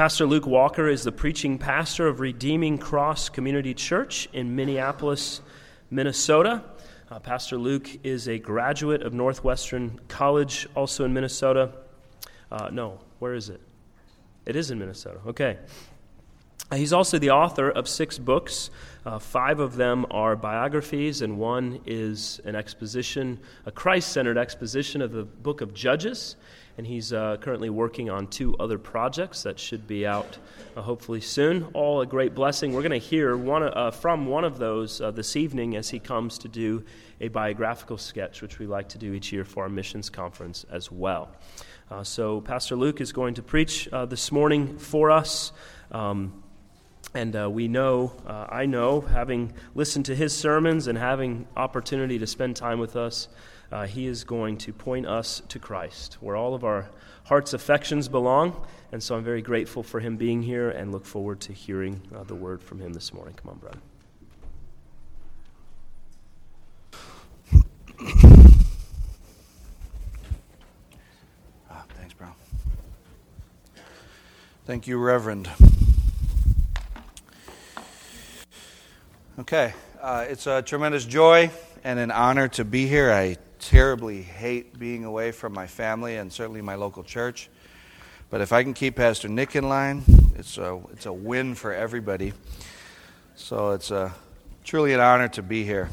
Pastor 0.00 0.24
Luke 0.24 0.46
Walker 0.46 0.88
is 0.88 1.04
the 1.04 1.12
preaching 1.12 1.58
pastor 1.58 2.06
of 2.06 2.20
Redeeming 2.20 2.78
Cross 2.78 3.28
Community 3.28 3.74
Church 3.74 4.30
in 4.32 4.56
Minneapolis, 4.56 5.42
Minnesota. 5.90 6.64
Uh, 7.10 7.18
pastor 7.18 7.58
Luke 7.58 7.86
is 8.02 8.26
a 8.26 8.38
graduate 8.38 9.02
of 9.02 9.12
Northwestern 9.12 10.00
College, 10.08 10.66
also 10.74 11.04
in 11.04 11.12
Minnesota. 11.12 11.72
Uh, 12.50 12.70
no, 12.72 12.98
where 13.18 13.34
is 13.34 13.50
it? 13.50 13.60
It 14.46 14.56
is 14.56 14.70
in 14.70 14.78
Minnesota. 14.78 15.20
Okay. 15.26 15.58
Uh, 16.70 16.76
he's 16.76 16.94
also 16.94 17.18
the 17.18 17.32
author 17.32 17.68
of 17.68 17.86
six 17.86 18.16
books. 18.16 18.70
Uh, 19.04 19.18
five 19.18 19.60
of 19.60 19.76
them 19.76 20.06
are 20.10 20.34
biographies, 20.34 21.20
and 21.20 21.36
one 21.36 21.78
is 21.84 22.40
an 22.46 22.56
exposition, 22.56 23.38
a 23.66 23.70
Christ 23.70 24.12
centered 24.12 24.38
exposition 24.38 25.02
of 25.02 25.12
the 25.12 25.24
book 25.24 25.60
of 25.60 25.74
Judges 25.74 26.36
and 26.80 26.86
he's 26.86 27.12
uh, 27.12 27.36
currently 27.42 27.68
working 27.68 28.08
on 28.08 28.26
two 28.26 28.56
other 28.56 28.78
projects 28.78 29.42
that 29.42 29.58
should 29.58 29.86
be 29.86 30.06
out 30.06 30.38
uh, 30.74 30.80
hopefully 30.80 31.20
soon. 31.20 31.64
All 31.74 32.00
a 32.00 32.06
great 32.06 32.34
blessing. 32.34 32.72
We're 32.72 32.80
going 32.80 32.98
to 32.98 33.06
hear 33.06 33.36
one, 33.36 33.64
uh, 33.64 33.90
from 33.90 34.24
one 34.24 34.44
of 34.44 34.56
those 34.56 34.98
uh, 34.98 35.10
this 35.10 35.36
evening 35.36 35.76
as 35.76 35.90
he 35.90 35.98
comes 35.98 36.38
to 36.38 36.48
do 36.48 36.82
a 37.20 37.28
biographical 37.28 37.98
sketch, 37.98 38.40
which 38.40 38.58
we 38.58 38.66
like 38.66 38.88
to 38.88 38.98
do 38.98 39.12
each 39.12 39.30
year 39.30 39.44
for 39.44 39.64
our 39.64 39.68
missions 39.68 40.08
conference 40.08 40.64
as 40.70 40.90
well. 40.90 41.28
Uh, 41.90 42.02
so, 42.02 42.40
Pastor 42.40 42.76
Luke 42.76 43.02
is 43.02 43.12
going 43.12 43.34
to 43.34 43.42
preach 43.42 43.86
uh, 43.88 44.06
this 44.06 44.32
morning 44.32 44.78
for 44.78 45.10
us. 45.10 45.52
Um, 45.92 46.42
and 47.12 47.36
uh, 47.36 47.50
we 47.50 47.68
know, 47.68 48.14
uh, 48.26 48.46
I 48.48 48.64
know, 48.64 49.02
having 49.02 49.52
listened 49.74 50.06
to 50.06 50.16
his 50.16 50.34
sermons 50.34 50.86
and 50.86 50.96
having 50.96 51.46
opportunity 51.58 52.18
to 52.20 52.26
spend 52.26 52.56
time 52.56 52.78
with 52.78 52.96
us, 52.96 53.28
uh, 53.72 53.86
he 53.86 54.06
is 54.06 54.24
going 54.24 54.58
to 54.58 54.72
point 54.72 55.06
us 55.06 55.42
to 55.48 55.58
Christ, 55.58 56.18
where 56.20 56.36
all 56.36 56.54
of 56.54 56.64
our 56.64 56.90
heart's 57.24 57.52
affections 57.52 58.08
belong. 58.08 58.66
And 58.92 59.02
so 59.02 59.16
I'm 59.16 59.22
very 59.22 59.42
grateful 59.42 59.82
for 59.82 60.00
him 60.00 60.16
being 60.16 60.42
here 60.42 60.70
and 60.70 60.90
look 60.90 61.06
forward 61.06 61.40
to 61.42 61.52
hearing 61.52 62.02
uh, 62.14 62.24
the 62.24 62.34
word 62.34 62.62
from 62.62 62.80
him 62.80 62.92
this 62.92 63.12
morning. 63.14 63.34
Come 63.34 63.50
on, 63.50 63.58
brother. 63.58 63.78
Ah, 71.70 71.84
thanks, 71.96 72.14
bro. 72.14 72.28
Thank 74.66 74.88
you, 74.88 74.98
Reverend. 74.98 75.48
Okay, 79.38 79.72
uh, 80.02 80.26
it's 80.28 80.46
a 80.46 80.62
tremendous 80.62 81.04
joy 81.04 81.50
and 81.84 81.98
an 81.98 82.10
honor 82.10 82.48
to 82.48 82.64
be 82.64 82.86
here. 82.86 83.12
I 83.12 83.36
terribly 83.60 84.22
hate 84.22 84.78
being 84.78 85.04
away 85.04 85.30
from 85.32 85.52
my 85.52 85.66
family 85.66 86.16
and 86.16 86.32
certainly 86.32 86.62
my 86.62 86.74
local 86.74 87.04
church. 87.04 87.48
But 88.30 88.40
if 88.40 88.52
I 88.52 88.62
can 88.62 88.74
keep 88.74 88.96
Pastor 88.96 89.28
Nick 89.28 89.54
in 89.54 89.68
line, 89.68 90.02
it's 90.36 90.56
a, 90.56 90.80
it's 90.92 91.06
a 91.06 91.12
win 91.12 91.54
for 91.54 91.72
everybody. 91.72 92.32
So 93.34 93.72
it's 93.72 93.90
a, 93.90 94.14
truly 94.64 94.94
an 94.94 95.00
honor 95.00 95.28
to 95.28 95.42
be 95.42 95.64
here. 95.64 95.90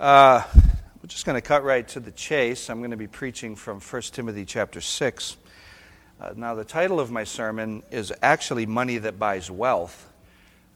Uh, 0.00 0.42
we're 1.02 1.08
just 1.08 1.26
going 1.26 1.36
to 1.36 1.46
cut 1.46 1.62
right 1.62 1.86
to 1.88 2.00
the 2.00 2.10
chase. 2.10 2.70
I'm 2.70 2.78
going 2.78 2.90
to 2.92 2.96
be 2.96 3.06
preaching 3.06 3.54
from 3.54 3.80
1 3.80 4.02
Timothy 4.02 4.44
chapter 4.44 4.80
6. 4.80 5.36
Uh, 6.20 6.32
now, 6.36 6.54
the 6.54 6.64
title 6.64 7.00
of 7.00 7.10
my 7.10 7.24
sermon 7.24 7.82
is 7.90 8.12
actually 8.22 8.64
Money 8.64 8.98
That 8.98 9.18
Buys 9.18 9.50
Wealth. 9.50 10.08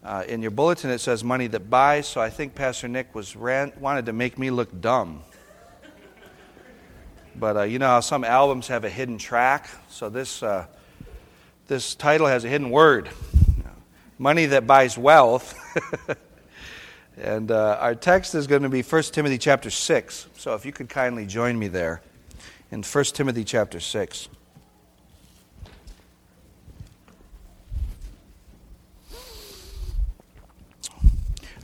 Uh, 0.05 0.25
in 0.29 0.43
your 0.43 0.51
bulletin, 0.51 0.91
it 0.91 0.99
says 0.99 1.25
Money 1.25 1.47
That 1.47 1.71
Buys, 1.71 2.07
so 2.07 2.21
I 2.21 2.29
think 2.29 2.55
Pastor 2.55 2.89
Nick 2.89 3.15
was 3.15 3.35
ran, 3.35 3.73
wanted 3.81 4.07
to 4.07 4.13
make 4.13 4.39
me 4.39 4.51
look 4.51 4.81
dumb. 4.81 5.23
But 7.39 7.57
uh, 7.57 7.63
you 7.63 7.79
know 7.79 7.87
how 7.87 8.01
some 8.01 8.25
albums 8.25 8.69
have 8.69 8.85
a 8.85 8.91
hidden 8.91 9.17
track? 9.17 9.69
So 9.89 10.09
this, 10.09 10.43
uh, 10.43 10.67
this 11.69 11.95
title 11.95 12.27
has 12.27 12.45
a 12.45 12.49
hidden 12.49 12.71
word 12.71 13.09
Money 14.21 14.47
that 14.47 14.67
buys 14.67 14.99
wealth. 14.99 15.55
and 17.17 17.53
uh, 17.53 17.79
our 17.81 17.95
text 17.95 18.35
is 18.35 18.49
going 18.49 18.63
to 18.63 18.69
be 18.69 18.83
1 18.83 19.03
Timothy 19.05 19.39
chapter 19.39 19.71
6. 19.71 20.27
So 20.37 20.55
if 20.55 20.67
you 20.67 20.73
could 20.73 20.89
kindly 20.89 21.25
join 21.25 21.57
me 21.57 21.69
there 21.69 22.03
in 22.73 22.83
1 22.83 23.05
Timothy 23.05 23.45
chapter 23.45 23.79
6. 23.79 24.29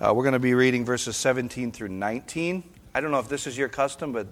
Uh, 0.00 0.12
we're 0.14 0.22
going 0.22 0.34
to 0.34 0.38
be 0.38 0.54
reading 0.54 0.84
verses 0.84 1.16
17 1.16 1.72
through 1.72 1.88
19. 1.88 2.62
I 2.94 3.00
don't 3.00 3.10
know 3.10 3.18
if 3.18 3.28
this 3.28 3.48
is 3.48 3.58
your 3.58 3.68
custom, 3.68 4.12
but 4.12 4.28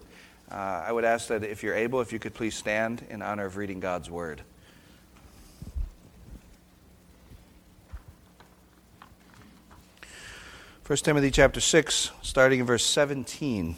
uh, 0.52 0.84
I 0.86 0.92
would 0.92 1.04
ask 1.04 1.28
that 1.28 1.42
if 1.44 1.62
you're 1.62 1.74
able, 1.74 2.02
if 2.02 2.12
you 2.12 2.18
could 2.18 2.34
please 2.34 2.54
stand 2.54 3.06
in 3.08 3.22
honor 3.22 3.46
of 3.46 3.56
reading 3.56 3.80
God's 3.80 4.10
word. 4.10 4.42
First 10.82 11.06
Timothy 11.06 11.30
chapter 11.30 11.58
6, 11.58 12.10
starting 12.20 12.60
in 12.60 12.66
verse 12.66 12.84
17. 12.84 13.76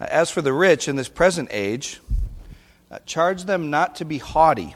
Uh, 0.00 0.04
As 0.10 0.30
for 0.30 0.40
the 0.40 0.54
rich 0.54 0.88
in 0.88 0.96
this 0.96 1.10
present 1.10 1.50
age, 1.52 2.00
uh, 2.90 2.98
charge 3.04 3.44
them 3.44 3.68
not 3.68 3.96
to 3.96 4.06
be 4.06 4.16
haughty, 4.16 4.74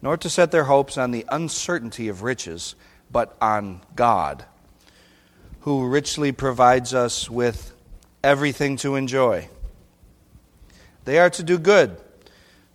nor 0.00 0.16
to 0.16 0.28
set 0.28 0.50
their 0.50 0.64
hopes 0.64 0.98
on 0.98 1.12
the 1.12 1.24
uncertainty 1.28 2.08
of 2.08 2.24
riches, 2.24 2.74
but 3.12 3.36
on 3.40 3.80
God, 3.94 4.44
who 5.60 5.86
richly 5.86 6.32
provides 6.32 6.94
us 6.94 7.30
with 7.30 7.72
everything 8.24 8.76
to 8.78 8.96
enjoy. 8.96 9.48
They 11.04 11.18
are 11.18 11.30
to 11.30 11.42
do 11.42 11.58
good, 11.58 11.96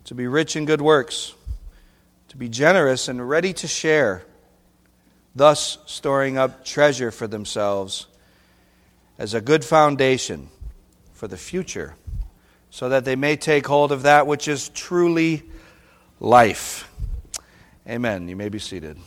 to 0.04 0.14
be 0.14 0.26
rich 0.26 0.56
in 0.56 0.64
good 0.64 0.80
works, 0.80 1.34
to 2.28 2.36
be 2.36 2.48
generous 2.48 3.08
and 3.08 3.28
ready 3.28 3.52
to 3.54 3.66
share, 3.66 4.22
thus 5.34 5.78
storing 5.86 6.36
up 6.36 6.64
treasure 6.64 7.10
for 7.10 7.26
themselves 7.26 8.06
as 9.18 9.34
a 9.34 9.40
good 9.40 9.64
foundation 9.64 10.48
for 11.12 11.26
the 11.26 11.36
future, 11.36 11.94
so 12.70 12.88
that 12.90 13.04
they 13.04 13.16
may 13.16 13.36
take 13.36 13.66
hold 13.66 13.92
of 13.92 14.02
that 14.02 14.26
which 14.26 14.46
is 14.46 14.68
truly 14.68 15.42
life. 16.20 16.90
Amen. 17.88 18.28
You 18.28 18.36
may 18.36 18.50
be 18.50 18.58
seated. 18.58 18.98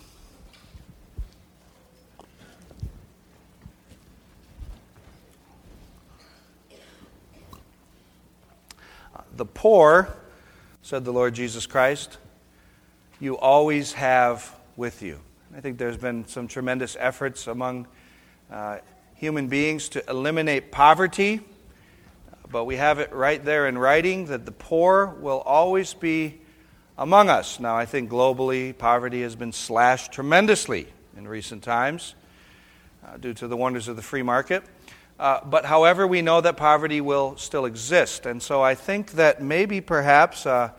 The 9.42 9.46
poor, 9.48 10.08
said 10.84 11.04
the 11.04 11.12
Lord 11.12 11.34
Jesus 11.34 11.66
Christ, 11.66 12.20
you 13.20 13.40
always 13.40 13.94
have 13.94 14.56
with 14.76 15.02
you. 15.02 15.20
I 15.58 15.62
think 15.62 15.80
there's 15.80 15.98
been 15.98 16.28
some 16.28 16.48
tremendous 16.48 16.96
efforts 17.00 17.48
among 17.48 17.88
uh, 18.52 18.78
human 19.16 19.48
beings 19.48 19.90
to 19.90 20.08
eliminate 20.08 20.72
poverty, 20.72 21.40
but 22.52 22.66
we 22.66 22.76
have 22.76 23.00
it 23.00 23.12
right 23.14 23.44
there 23.44 23.68
in 23.68 23.80
writing 23.80 24.28
that 24.28 24.46
the 24.46 24.52
poor 24.52 25.08
will 25.08 25.40
always 25.40 25.96
be 25.96 26.40
among 26.96 27.28
us. 27.28 27.60
Now, 27.60 27.76
I 27.76 27.88
think 27.88 28.12
globally, 28.12 28.78
poverty 28.78 29.24
has 29.24 29.36
been 29.36 29.54
slashed 29.54 30.12
tremendously 30.12 30.86
in 31.18 31.28
recent 31.28 31.64
times 31.64 32.14
uh, 33.04 33.18
due 33.18 33.34
to 33.34 33.48
the 33.48 33.58
wonders 33.58 33.88
of 33.88 33.96
the 33.96 34.04
free 34.04 34.22
market. 34.22 34.64
Uh, 35.22 35.40
but 35.46 35.66
however, 35.66 36.08
we 36.08 36.24
know 36.24 36.42
that 36.42 36.58
poverty 36.58 37.00
will 37.00 37.38
still 37.38 37.66
exist. 37.66 38.26
And 38.26 38.42
so 38.42 38.64
I 38.64 38.74
think 38.74 39.12
that 39.12 39.40
maybe 39.40 39.80
perhaps 39.80 40.48
uh, 40.48 40.72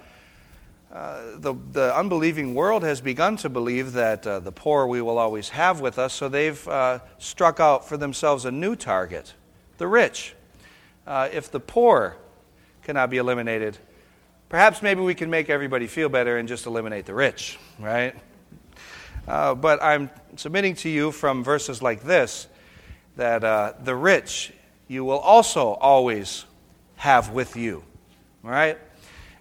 uh, 0.92 1.20
the, 1.36 1.54
the 1.70 1.96
unbelieving 1.96 2.52
world 2.52 2.82
has 2.82 3.00
begun 3.00 3.36
to 3.36 3.48
believe 3.48 3.92
that 3.92 4.26
uh, 4.26 4.40
the 4.40 4.50
poor 4.50 4.88
we 4.88 5.00
will 5.00 5.16
always 5.18 5.50
have 5.50 5.80
with 5.80 5.96
us, 5.96 6.12
so 6.12 6.28
they've 6.28 6.66
uh, 6.66 6.98
struck 7.18 7.60
out 7.60 7.88
for 7.88 7.96
themselves 7.96 8.44
a 8.44 8.50
new 8.50 8.74
target 8.74 9.32
the 9.78 9.86
rich. 9.86 10.34
If 11.06 11.52
the 11.52 11.60
poor 11.60 12.16
cannot 12.82 13.10
be 13.10 13.18
eliminated, 13.18 13.78
perhaps 14.48 14.82
maybe 14.82 15.02
we 15.02 15.14
can 15.14 15.30
make 15.30 15.50
everybody 15.50 15.86
feel 15.86 16.08
better 16.08 16.36
and 16.36 16.48
just 16.48 16.66
eliminate 16.66 17.06
the 17.06 17.14
rich, 17.14 17.60
right? 17.78 18.16
but 19.24 19.80
I'm 19.80 20.10
submitting 20.34 20.74
to 20.76 20.88
you 20.88 21.12
from 21.12 21.44
verses 21.44 21.80
like 21.80 22.02
this 22.02 22.48
that 23.16 23.44
uh, 23.44 23.74
the 23.82 23.94
rich 23.94 24.52
you 24.88 25.04
will 25.04 25.18
also 25.18 25.68
always 25.74 26.44
have 26.96 27.30
with 27.30 27.56
you. 27.56 27.82
All 28.44 28.50
right? 28.50 28.78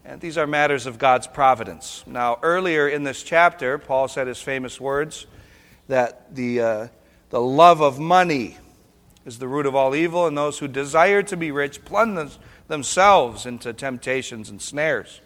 And 0.05 0.19
these 0.19 0.37
are 0.37 0.47
matters 0.47 0.85
of 0.85 0.97
God's 0.97 1.27
providence. 1.27 2.03
Now, 2.07 2.39
earlier 2.41 2.87
in 2.87 3.03
this 3.03 3.21
chapter, 3.21 3.77
Paul 3.77 4.07
said 4.07 4.27
his 4.27 4.41
famous 4.41 4.79
words 4.79 5.27
that 5.87 6.33
the, 6.33 6.61
uh, 6.61 6.87
the 7.29 7.41
love 7.41 7.81
of 7.81 7.99
money 7.99 8.57
is 9.25 9.39
the 9.39 9.47
root 9.47 9.65
of 9.65 9.75
all 9.75 9.93
evil, 9.93 10.25
and 10.25 10.37
those 10.37 10.57
who 10.57 10.67
desire 10.67 11.21
to 11.23 11.37
be 11.37 11.51
rich 11.51 11.85
plunge 11.85 12.37
themselves 12.67 13.45
into 13.45 13.73
temptations 13.73 14.49
and 14.49 14.61
snares. 14.61 15.21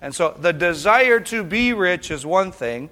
And 0.00 0.14
so 0.14 0.36
the 0.38 0.52
desire 0.52 1.18
to 1.20 1.42
be 1.42 1.72
rich 1.72 2.10
is 2.10 2.24
one 2.24 2.52
thing, 2.52 2.90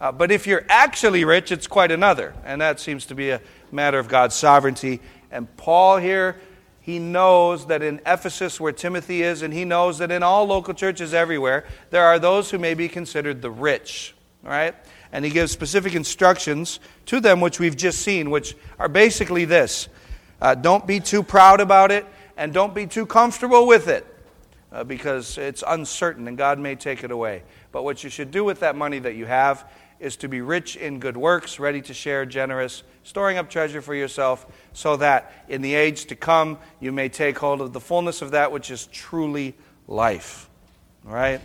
uh, 0.00 0.12
but 0.12 0.30
if 0.30 0.46
you're 0.46 0.64
actually 0.68 1.24
rich, 1.24 1.52
it's 1.52 1.66
quite 1.66 1.90
another. 1.90 2.34
And 2.44 2.60
that 2.60 2.80
seems 2.80 3.06
to 3.06 3.14
be 3.14 3.30
a 3.30 3.40
matter 3.74 3.98
of 3.98 4.08
God's 4.08 4.34
sovereignty. 4.34 5.00
And 5.30 5.54
Paul 5.56 5.98
here, 5.98 6.36
he 6.80 6.98
knows 6.98 7.66
that 7.66 7.82
in 7.82 8.00
Ephesus, 8.06 8.60
where 8.60 8.72
Timothy 8.72 9.22
is, 9.22 9.42
and 9.42 9.52
he 9.52 9.64
knows 9.64 9.98
that 9.98 10.10
in 10.10 10.22
all 10.22 10.46
local 10.46 10.74
churches 10.74 11.12
everywhere, 11.12 11.66
there 11.90 12.04
are 12.04 12.18
those 12.18 12.50
who 12.50 12.58
may 12.58 12.74
be 12.74 12.88
considered 12.88 13.42
the 13.42 13.50
rich. 13.50 14.14
right? 14.44 14.74
And 15.12 15.24
he 15.24 15.30
gives 15.30 15.52
specific 15.52 15.94
instructions 15.94 16.80
to 17.06 17.20
them, 17.20 17.40
which 17.40 17.58
we've 17.58 17.76
just 17.76 18.02
seen, 18.02 18.30
which 18.30 18.56
are 18.78 18.88
basically 18.88 19.44
this 19.44 19.88
uh, 20.40 20.54
don't 20.54 20.86
be 20.86 21.00
too 21.00 21.22
proud 21.22 21.60
about 21.60 21.90
it, 21.90 22.04
and 22.36 22.52
don't 22.52 22.74
be 22.74 22.86
too 22.86 23.06
comfortable 23.06 23.66
with 23.66 23.88
it, 23.88 24.04
uh, 24.72 24.84
because 24.84 25.38
it's 25.38 25.64
uncertain 25.66 26.28
and 26.28 26.36
God 26.36 26.58
may 26.58 26.74
take 26.74 27.02
it 27.02 27.10
away. 27.10 27.42
But 27.72 27.84
what 27.84 28.04
you 28.04 28.10
should 28.10 28.30
do 28.30 28.44
with 28.44 28.60
that 28.60 28.76
money 28.76 28.98
that 28.98 29.14
you 29.14 29.24
have 29.24 29.66
is 30.00 30.16
to 30.16 30.28
be 30.28 30.40
rich 30.40 30.76
in 30.76 30.98
good 31.00 31.16
works, 31.16 31.58
ready 31.58 31.80
to 31.82 31.94
share, 31.94 32.26
generous, 32.26 32.82
storing 33.02 33.38
up 33.38 33.48
treasure 33.48 33.80
for 33.80 33.94
yourself, 33.94 34.46
so 34.72 34.96
that 34.96 35.32
in 35.48 35.62
the 35.62 35.74
age 35.74 36.06
to 36.06 36.16
come 36.16 36.58
you 36.80 36.92
may 36.92 37.08
take 37.08 37.38
hold 37.38 37.60
of 37.60 37.72
the 37.72 37.80
fullness 37.80 38.22
of 38.22 38.32
that 38.32 38.52
which 38.52 38.70
is 38.70 38.86
truly 38.86 39.54
life. 39.86 40.48
All 41.06 41.14
right? 41.14 41.40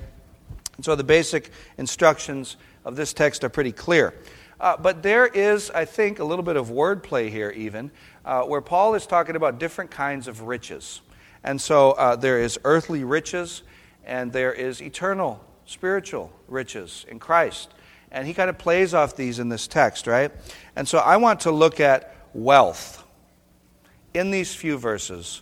And 0.78 0.86
so 0.86 0.96
the 0.96 1.04
basic 1.04 1.51
instructions 1.78 2.57
of 2.86 2.96
this 2.96 3.13
text 3.13 3.44
are 3.44 3.50
pretty 3.50 3.72
clear. 3.72 4.13
Uh, 4.60 4.75
but 4.78 5.04
there 5.04 5.25
is, 5.25 5.69
I 5.72 5.86
think, 5.86 6.19
a 6.19 6.24
little 6.24 6.44
bit 6.44 6.57
of 6.57 6.69
wordplay 6.69 7.30
here, 7.30 7.50
even, 7.51 7.92
uh, 8.25 8.44
where 8.44 8.62
Paul 8.62 8.96
is 8.96 9.06
talking 9.06 9.36
about 9.36 9.60
different 9.60 9.92
kinds 9.92 10.28
of 10.28 10.42
riches. 10.42 11.01
And 11.44 11.62
so 11.62 11.92
uh, 11.92 12.16
there 12.18 12.40
is 12.40 12.60
earthly 12.66 13.06
riches, 13.06 13.63
and 14.06 14.34
there 14.34 14.51
is 14.51 14.81
eternal, 14.81 15.44
spiritual 15.66 16.34
riches 16.48 17.06
in 17.07 17.19
Christ. 17.19 17.74
And 18.12 18.26
he 18.26 18.34
kind 18.34 18.50
of 18.50 18.58
plays 18.58 18.94
off 18.94 19.16
these 19.16 19.40
in 19.40 19.50
this 19.50 19.68
text, 19.68 20.08
right? 20.08 20.32
And 20.76 20.88
so 20.88 20.98
I 20.98 21.18
want 21.18 21.42
to 21.42 21.52
look 21.52 21.80
at 21.80 22.16
wealth 22.34 23.04
in 24.14 24.32
these 24.32 24.54
few 24.54 24.78
verses 24.78 25.42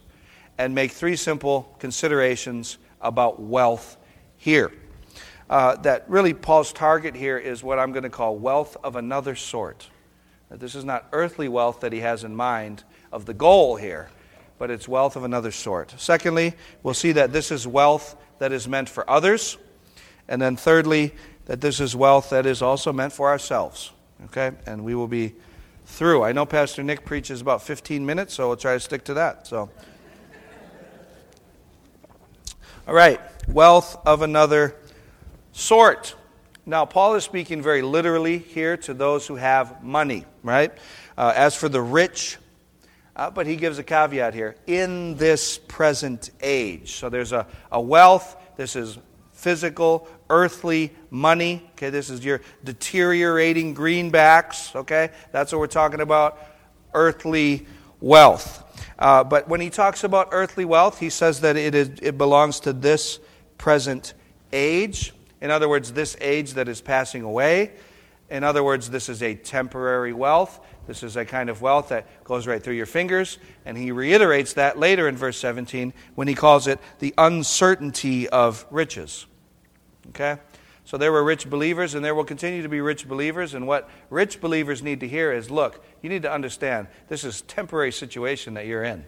and 0.58 0.74
make 0.75 0.92
three 0.92 1.16
simple 1.16 1.75
considerations 1.80 2.78
about 3.02 3.40
wealth 3.40 3.98
here. 4.38 4.72
Uh, 5.50 5.75
that 5.78 6.04
really 6.10 6.34
Paul's 6.34 6.74
target 6.74 7.16
here 7.16 7.38
is 7.38 7.64
what 7.64 7.80
I'm 7.80 7.94
going 7.94 8.04
to 8.04 8.10
call 8.10 8.36
wealth 8.36 8.75
of 8.84 8.98
another 8.98 9.36
sort. 9.36 9.88
That 10.50 10.60
this 10.60 10.75
is 10.75 10.84
not 10.84 11.08
earthly 11.14 11.48
wealth 11.48 11.81
that 11.81 11.94
he 11.94 12.00
has 12.00 12.24
in 12.24 12.36
mind 12.36 12.84
of 13.12 13.25
the 13.25 13.34
goal 13.34 13.75
here, 13.75 14.10
but 14.58 14.69
it's 14.69 14.88
wealth 14.88 15.16
of 15.16 15.24
another 15.24 15.52
sort. 15.52 15.94
Secondly, 15.98 16.54
we'll 16.84 16.94
see 16.94 17.14
that 17.14 17.31
this 17.31 17.52
is 17.52 17.66
wealth 17.66 18.18
that 18.40 18.52
is 18.52 18.68
meant 18.68 18.90
for 18.90 19.10
others. 19.10 19.58
And 20.28 20.42
then 20.42 20.58
thirdly, 20.58 21.14
that 21.47 21.61
this 21.61 21.79
is 21.79 21.95
wealth 21.95 22.29
that 22.29 22.45
is 22.45 22.61
also 22.61 22.94
meant 22.94 23.13
for 23.13 23.29
ourselves. 23.29 23.91
Okay? 24.25 24.51
And 24.65 24.83
we 24.83 24.95
will 24.95 25.07
be 25.07 25.33
through. 25.85 26.23
I 26.23 26.33
know 26.33 26.45
Pastor 26.45 26.83
Nick 26.83 27.05
preaches 27.05 27.41
about 27.41 27.63
15 27.63 28.05
minutes, 28.05 28.33
so 28.33 28.49
we'll 28.49 28.57
try 28.57 28.73
to 28.73 28.79
stick 28.79 29.05
to 29.05 29.15
that. 29.15 29.47
So. 29.47 29.69
All 32.88 32.94
right, 32.94 33.19
wealth 33.47 33.97
of 34.05 34.21
another 34.21 34.75
sort. 35.51 36.15
Now, 36.65 36.85
Paul 36.85 37.15
is 37.15 37.23
speaking 37.23 37.61
very 37.61 37.81
literally 37.81 38.38
here 38.38 38.75
to 38.77 38.94
those 38.94 39.25
who 39.25 39.35
have 39.35 39.83
money, 39.83 40.25
right? 40.44 40.71
Uh, 41.17 41.33
as 41.35 41.55
for 41.55 41.69
the 41.69 41.81
rich, 41.81 42.38
uh, 43.15 43.29
but 43.29 43.47
he 43.47 43.55
gives 43.55 43.79
a 43.79 43.83
caveat 43.83 44.33
here 44.33 44.55
in 44.67 45.15
this 45.15 45.57
present 45.57 46.29
age. 46.41 46.94
So 46.94 47.09
there's 47.09 47.31
a, 47.31 47.47
a 47.71 47.81
wealth, 47.81 48.35
this 48.57 48.75
is 48.75 48.97
physical, 49.38 50.07
earthly 50.31 50.92
money. 51.12 51.69
Okay, 51.74 51.92
this 51.92 52.10
is 52.10 52.25
your 52.25 52.42
deteriorating 52.63 53.75
greenbacks. 53.75 54.75
Okay, 54.75 55.12
that's 55.31 55.51
what 55.51 55.60
we're 55.60 55.68
talking 55.68 56.01
about 56.01 56.39
earthly 56.95 57.68
wealth. 58.01 58.63
Uh, 58.98 59.24
but 59.24 59.48
when 59.48 59.62
he 59.62 59.69
talks 59.69 60.04
about 60.04 60.30
earthly 60.31 60.66
wealth, 60.66 61.00
he 61.00 61.12
says 61.12 61.42
that 61.42 61.56
it, 61.56 61.75
is, 61.75 61.92
it 62.01 62.18
belongs 62.18 62.60
to 62.62 62.74
this 62.74 63.19
present 63.60 64.16
age. 64.51 65.13
In 65.40 65.51
other 65.51 65.69
words, 65.69 65.94
this 65.94 66.18
age 66.19 66.54
that 66.56 66.68
is 66.68 66.81
passing 66.81 67.22
away. 67.22 67.74
In 68.31 68.44
other 68.44 68.63
words, 68.63 68.90
this 68.90 69.07
is 69.07 69.22
a 69.22 69.36
temporary 69.36 70.13
wealth. 70.13 70.60
This 70.88 71.04
is 71.04 71.18
a 71.18 71.25
kind 71.25 71.50
of 71.50 71.62
wealth 71.62 71.89
that 71.89 72.24
goes 72.24 72.48
right 72.48 72.63
through 72.63 72.75
your 72.75 72.86
fingers. 72.86 73.38
And 73.66 73.78
he 73.78 73.92
reiterates 73.92 74.54
that 74.54 74.80
later 74.80 75.07
in 75.07 75.18
verse 75.18 75.38
17 75.38 75.94
when 76.16 76.28
he 76.28 76.34
calls 76.34 76.66
it 76.68 76.80
the 77.00 77.13
uncertainty 77.18 78.28
of 78.30 78.66
riches. 78.72 79.25
Okay? 80.10 80.38
So 80.86 80.98
there 80.98 81.12
were 81.12 81.24
rich 81.24 81.50
believers, 81.50 81.95
and 81.95 82.06
there 82.06 82.16
will 82.16 82.24
continue 82.24 82.62
to 82.62 82.69
be 82.69 82.80
rich 82.80 83.10
believers. 83.10 83.54
And 83.54 83.68
what 83.68 83.89
rich 84.10 84.39
believers 84.39 84.81
need 84.81 85.01
to 85.01 85.07
hear 85.07 85.34
is 85.34 85.51
look, 85.51 85.84
you 86.01 86.10
need 86.10 86.22
to 86.22 86.31
understand 86.31 86.88
this 87.10 87.25
is 87.25 87.42
temporary 87.42 87.92
situation 87.92 88.54
that 88.54 88.68
you're 88.68 88.86
in. 88.86 89.06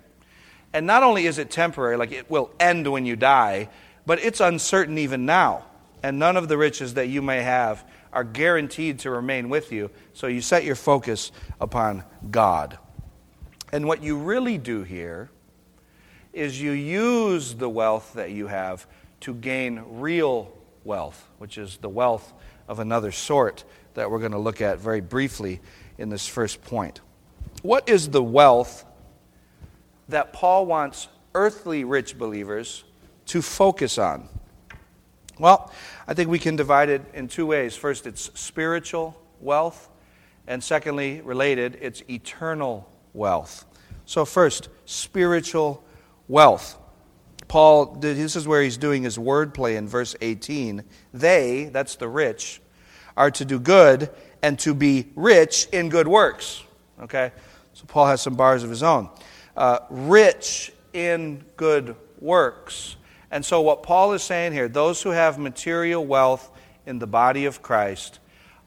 And 0.73 0.85
not 0.85 1.03
only 1.03 1.25
is 1.25 1.37
it 1.37 1.49
temporary, 1.49 1.95
like 1.95 2.11
it 2.11 2.29
will 2.29 2.51
end 2.59 2.91
when 2.91 3.05
you 3.05 3.15
die, 3.15 3.69
but 4.05 4.19
it's 4.19 4.41
uncertain 4.41 4.97
even 4.97 5.25
now. 5.25 5.63
And 6.03 6.19
none 6.19 6.35
of 6.35 6.49
the 6.49 6.57
riches 6.57 6.95
that 6.95 7.07
you 7.07 7.21
may 7.21 7.41
have 7.43 7.85
are 8.11 8.23
guaranteed 8.23 8.99
to 8.99 9.11
remain 9.11 9.49
with 9.49 9.71
you. 9.71 9.89
So 10.13 10.27
you 10.27 10.41
set 10.41 10.63
your 10.63 10.75
focus 10.75 11.31
upon 11.59 12.03
God. 12.29 12.77
And 13.71 13.87
what 13.87 14.01
you 14.01 14.17
really 14.17 14.57
do 14.57 14.83
here 14.83 15.29
is 16.33 16.61
you 16.61 16.71
use 16.71 17.55
the 17.55 17.69
wealth 17.69 18.13
that 18.13 18.31
you 18.31 18.47
have 18.47 18.87
to 19.21 19.33
gain 19.33 19.83
real 19.87 20.51
wealth, 20.83 21.27
which 21.37 21.57
is 21.57 21.77
the 21.77 21.89
wealth 21.89 22.33
of 22.67 22.79
another 22.79 23.11
sort 23.11 23.63
that 23.95 24.09
we're 24.09 24.19
going 24.19 24.31
to 24.31 24.39
look 24.39 24.61
at 24.61 24.79
very 24.79 25.01
briefly 25.01 25.59
in 25.97 26.09
this 26.09 26.27
first 26.27 26.61
point. 26.63 27.01
What 27.61 27.89
is 27.89 28.09
the 28.09 28.23
wealth 28.23 28.85
that 30.07 30.33
Paul 30.33 30.65
wants 30.65 31.07
earthly 31.35 31.83
rich 31.83 32.17
believers 32.17 32.83
to 33.27 33.41
focus 33.41 33.97
on? 33.97 34.29
Well, 35.39 35.71
I 36.05 36.13
think 36.13 36.29
we 36.29 36.37
can 36.37 36.57
divide 36.57 36.89
it 36.89 37.01
in 37.13 37.29
two 37.29 37.45
ways. 37.45 37.73
First, 37.73 38.05
it's 38.05 38.29
spiritual 38.37 39.19
wealth, 39.39 39.89
and 40.47 40.61
secondly, 40.61 41.21
related, 41.21 41.77
it's 41.81 42.03
eternal 42.09 42.91
wealth. 43.13 43.63
So, 44.05 44.25
first, 44.25 44.67
spiritual 44.83 45.81
wealth. 46.27 46.77
Paul, 47.47 47.85
this 47.95 48.35
is 48.35 48.47
where 48.47 48.61
he's 48.61 48.77
doing 48.77 49.03
his 49.03 49.17
wordplay 49.17 49.77
in 49.77 49.87
verse 49.87 50.13
18. 50.19 50.83
They, 51.13 51.69
that's 51.71 51.95
the 51.95 52.09
rich, 52.09 52.61
are 53.15 53.31
to 53.31 53.45
do 53.45 53.59
good 53.59 54.09
and 54.41 54.59
to 54.59 54.73
be 54.73 55.07
rich 55.15 55.67
in 55.71 55.87
good 55.87 56.07
works. 56.07 56.61
Okay? 57.01 57.31
So 57.73 57.85
Paul 57.87 58.07
has 58.07 58.21
some 58.21 58.35
bars 58.35 58.63
of 58.63 58.69
his 58.69 58.83
own. 58.83 59.09
Uh, 59.55 59.79
rich 59.89 60.73
in 60.91 61.45
good 61.55 61.95
works. 62.19 62.97
And 63.31 63.45
so, 63.45 63.61
what 63.61 63.83
Paul 63.83 64.13
is 64.13 64.23
saying 64.23 64.53
here, 64.53 64.67
those 64.67 65.01
who 65.01 65.09
have 65.09 65.37
material 65.37 66.05
wealth 66.05 66.49
in 66.85 66.99
the 66.99 67.07
body 67.07 67.45
of 67.45 67.61
Christ 67.61 68.19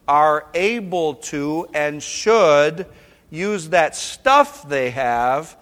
are 0.07 0.47
able 0.55 1.15
to 1.15 1.69
and 1.75 2.03
should 2.03 2.87
use 3.31 3.71
that 3.71 3.97
stuff 3.97 4.69
they 4.69 4.91
have 4.91 5.57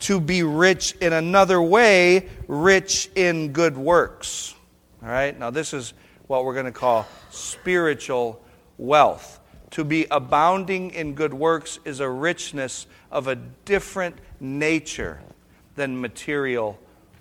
to 0.00 0.20
be 0.20 0.42
rich 0.42 0.92
in 1.00 1.12
another 1.12 1.60
way, 1.60 2.28
rich 2.48 3.10
in 3.14 3.52
good 3.52 3.76
works. 3.76 4.54
All 5.02 5.08
right? 5.08 5.38
Now, 5.38 5.50
this 5.50 5.74
is 5.74 5.92
what 6.26 6.44
we're 6.44 6.54
going 6.54 6.66
to 6.66 6.72
call 6.72 7.06
spiritual 7.30 8.42
wealth. 8.78 9.38
To 9.72 9.84
be 9.84 10.06
abounding 10.10 10.90
in 10.90 11.14
good 11.14 11.34
works 11.34 11.78
is 11.84 12.00
a 12.00 12.08
richness 12.08 12.86
of 13.10 13.28
a 13.28 13.36
different 13.36 14.16
nature 14.40 15.20
than 15.76 16.00
material 16.00 16.78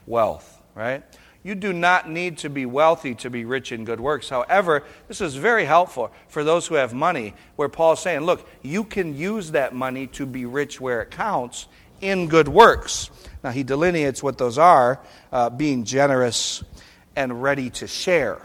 wealth, 0.08 0.62
right? 0.74 1.04
You 1.42 1.56
do 1.56 1.72
not 1.72 2.10
need 2.10 2.40
to 2.40 2.50
be 2.50 2.66
wealthy 2.66 3.16
to 3.16 3.30
be 3.30 3.46
rich 3.46 3.72
in 3.72 3.86
good 3.86 4.02
works. 4.02 4.30
However, 4.30 4.84
this 5.08 5.22
is 5.22 5.36
very 5.36 5.64
helpful 5.66 6.12
for 6.28 6.44
those 6.44 6.68
who 6.68 6.76
have 6.76 6.94
money, 6.94 7.34
where 7.56 7.70
Paul's 7.70 8.02
saying, 8.02 8.22
look, 8.22 8.48
you 8.62 8.84
can 8.84 9.16
use 9.16 9.52
that 9.52 9.74
money 9.74 10.08
to 10.08 10.26
be 10.26 10.46
rich 10.46 10.82
where 10.82 11.02
it 11.02 11.12
counts 11.12 11.68
in 12.02 12.28
good 12.28 12.48
works. 12.48 13.10
Now, 13.44 13.52
he 13.52 13.64
delineates 13.64 14.22
what 14.22 14.38
those 14.38 14.58
are 14.58 15.00
uh, 15.32 15.50
being 15.50 15.86
generous 15.86 16.64
and 17.16 17.42
ready 17.42 17.70
to 17.72 17.88
share. 17.88 18.42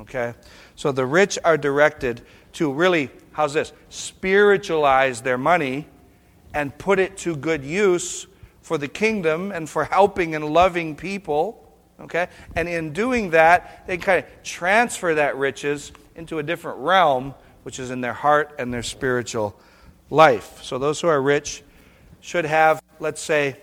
Okay? 0.00 0.34
So 0.74 0.90
the 0.90 1.06
rich 1.06 1.38
are 1.44 1.56
directed 1.56 2.22
to 2.54 2.72
really, 2.72 3.10
how's 3.32 3.52
this? 3.54 3.72
Spiritualize 3.90 5.22
their 5.22 5.38
money 5.38 5.86
and 6.52 6.76
put 6.76 6.98
it 6.98 7.16
to 7.18 7.36
good 7.36 7.64
use 7.64 8.26
for 8.62 8.78
the 8.78 8.88
kingdom 8.88 9.52
and 9.52 9.68
for 9.68 9.84
helping 9.84 10.34
and 10.34 10.44
loving 10.44 10.96
people. 10.96 11.63
Okay? 12.00 12.28
And 12.56 12.68
in 12.68 12.92
doing 12.92 13.30
that, 13.30 13.86
they 13.86 13.98
kind 13.98 14.24
of 14.24 14.42
transfer 14.42 15.14
that 15.14 15.36
riches 15.36 15.92
into 16.16 16.38
a 16.38 16.42
different 16.42 16.78
realm, 16.78 17.34
which 17.62 17.78
is 17.78 17.90
in 17.90 18.00
their 18.00 18.12
heart 18.12 18.54
and 18.58 18.72
their 18.72 18.82
spiritual 18.82 19.58
life. 20.10 20.62
So 20.62 20.78
those 20.78 21.00
who 21.00 21.08
are 21.08 21.20
rich 21.20 21.62
should 22.20 22.44
have, 22.44 22.82
let's 23.00 23.20
say, 23.20 23.56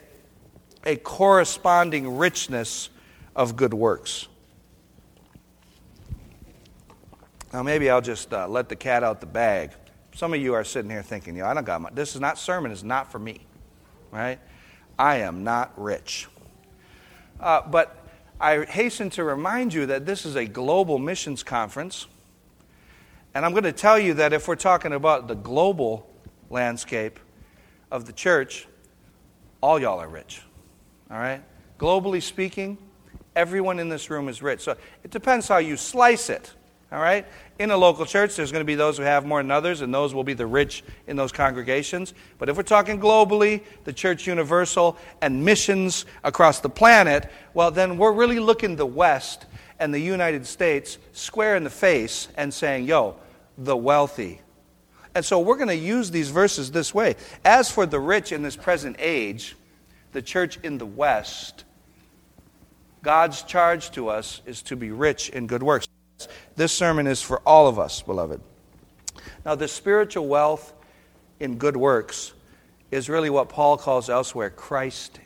a 0.85 0.95
corresponding 0.95 2.17
richness 2.17 2.89
of 3.35 3.55
good 3.55 3.73
works. 3.73 4.27
Now, 7.53 7.63
maybe 7.63 7.89
I'll 7.89 8.01
just 8.01 8.33
uh, 8.33 8.47
let 8.47 8.69
the 8.69 8.75
cat 8.75 9.03
out 9.03 9.19
the 9.19 9.27
bag. 9.27 9.71
Some 10.15 10.33
of 10.33 10.41
you 10.41 10.53
are 10.53 10.63
sitting 10.63 10.89
here 10.89 11.03
thinking, 11.03 11.35
you 11.35 11.43
know, 11.43 11.49
I 11.49 11.53
don't 11.53 11.65
got 11.65 11.81
my, 11.81 11.89
this 11.91 12.15
is 12.15 12.21
not 12.21 12.37
sermon, 12.37 12.71
is 12.71 12.83
not 12.83 13.11
for 13.11 13.19
me, 13.19 13.45
right? 14.09 14.39
I 14.97 15.17
am 15.17 15.43
not 15.43 15.73
rich. 15.75 16.27
Uh, 17.39 17.61
but 17.67 18.00
I 18.41 18.65
hasten 18.65 19.11
to 19.11 19.23
remind 19.23 19.71
you 19.71 19.85
that 19.85 20.07
this 20.07 20.25
is 20.25 20.35
a 20.35 20.45
global 20.45 20.97
missions 20.97 21.43
conference, 21.43 22.07
And 23.33 23.45
I'm 23.45 23.51
going 23.51 23.63
to 23.63 23.71
tell 23.71 23.99
you 23.99 24.15
that 24.15 24.33
if 24.33 24.47
we're 24.47 24.55
talking 24.55 24.93
about 24.93 25.27
the 25.27 25.35
global 25.35 26.09
landscape 26.49 27.19
of 27.91 28.05
the 28.05 28.13
church, 28.13 28.67
all 29.61 29.79
y'all 29.79 29.99
are 29.99 30.09
rich. 30.09 30.41
All 31.09 31.17
right? 31.17 31.41
Globally 31.79 32.21
speaking, 32.21 32.77
everyone 33.35 33.79
in 33.79 33.89
this 33.89 34.09
room 34.09 34.27
is 34.27 34.41
rich. 34.41 34.61
So 34.61 34.75
it 35.03 35.11
depends 35.11 35.47
how 35.47 35.57
you 35.57 35.77
slice 35.77 36.29
it. 36.29 36.51
All 36.91 36.99
right? 36.99 37.25
In 37.57 37.71
a 37.71 37.77
local 37.77 38.05
church, 38.05 38.35
there's 38.35 38.51
going 38.51 38.61
to 38.61 38.65
be 38.65 38.75
those 38.75 38.97
who 38.97 39.03
have 39.03 39.25
more 39.25 39.41
than 39.41 39.51
others, 39.51 39.81
and 39.81 39.93
those 39.93 40.13
will 40.13 40.25
be 40.25 40.33
the 40.33 40.45
rich 40.45 40.83
in 41.07 41.15
those 41.15 41.31
congregations. 41.31 42.13
But 42.37 42.49
if 42.49 42.57
we're 42.57 42.63
talking 42.63 42.99
globally, 42.99 43.63
the 43.85 43.93
church 43.93 44.27
universal, 44.27 44.97
and 45.21 45.45
missions 45.45 46.05
across 46.23 46.59
the 46.59 46.69
planet, 46.69 47.29
well, 47.53 47.71
then 47.71 47.97
we're 47.97 48.11
really 48.11 48.39
looking 48.39 48.75
the 48.75 48.85
West 48.85 49.45
and 49.79 49.93
the 49.93 49.99
United 49.99 50.45
States 50.45 50.97
square 51.13 51.55
in 51.55 51.63
the 51.63 51.69
face 51.69 52.27
and 52.35 52.53
saying, 52.53 52.85
yo, 52.85 53.15
the 53.57 53.75
wealthy. 53.75 54.41
And 55.15 55.23
so 55.23 55.39
we're 55.39 55.57
going 55.57 55.69
to 55.69 55.75
use 55.75 56.11
these 56.11 56.29
verses 56.29 56.71
this 56.71 56.93
way. 56.93 57.15
As 57.45 57.71
for 57.71 57.85
the 57.85 57.99
rich 57.99 58.31
in 58.31 58.43
this 58.43 58.55
present 58.55 58.97
age, 58.99 59.55
the 60.11 60.21
church 60.21 60.59
in 60.63 60.77
the 60.77 60.85
West, 60.85 61.63
God's 63.01 63.43
charge 63.43 63.91
to 63.91 64.09
us 64.09 64.41
is 64.45 64.61
to 64.63 64.75
be 64.75 64.91
rich 64.91 65.29
in 65.29 65.47
good 65.47 65.63
works. 65.63 65.87
This 66.55 66.71
sermon 66.71 67.07
is 67.07 67.21
for 67.21 67.39
all 67.45 67.67
of 67.67 67.79
us, 67.79 68.01
beloved. 68.01 68.41
Now, 69.45 69.55
the 69.55 69.67
spiritual 69.67 70.27
wealth 70.27 70.73
in 71.39 71.57
good 71.57 71.77
works 71.77 72.33
is 72.91 73.09
really 73.09 73.29
what 73.29 73.49
Paul 73.49 73.77
calls 73.77 74.09
elsewhere 74.09 74.49
Christ 74.49 75.19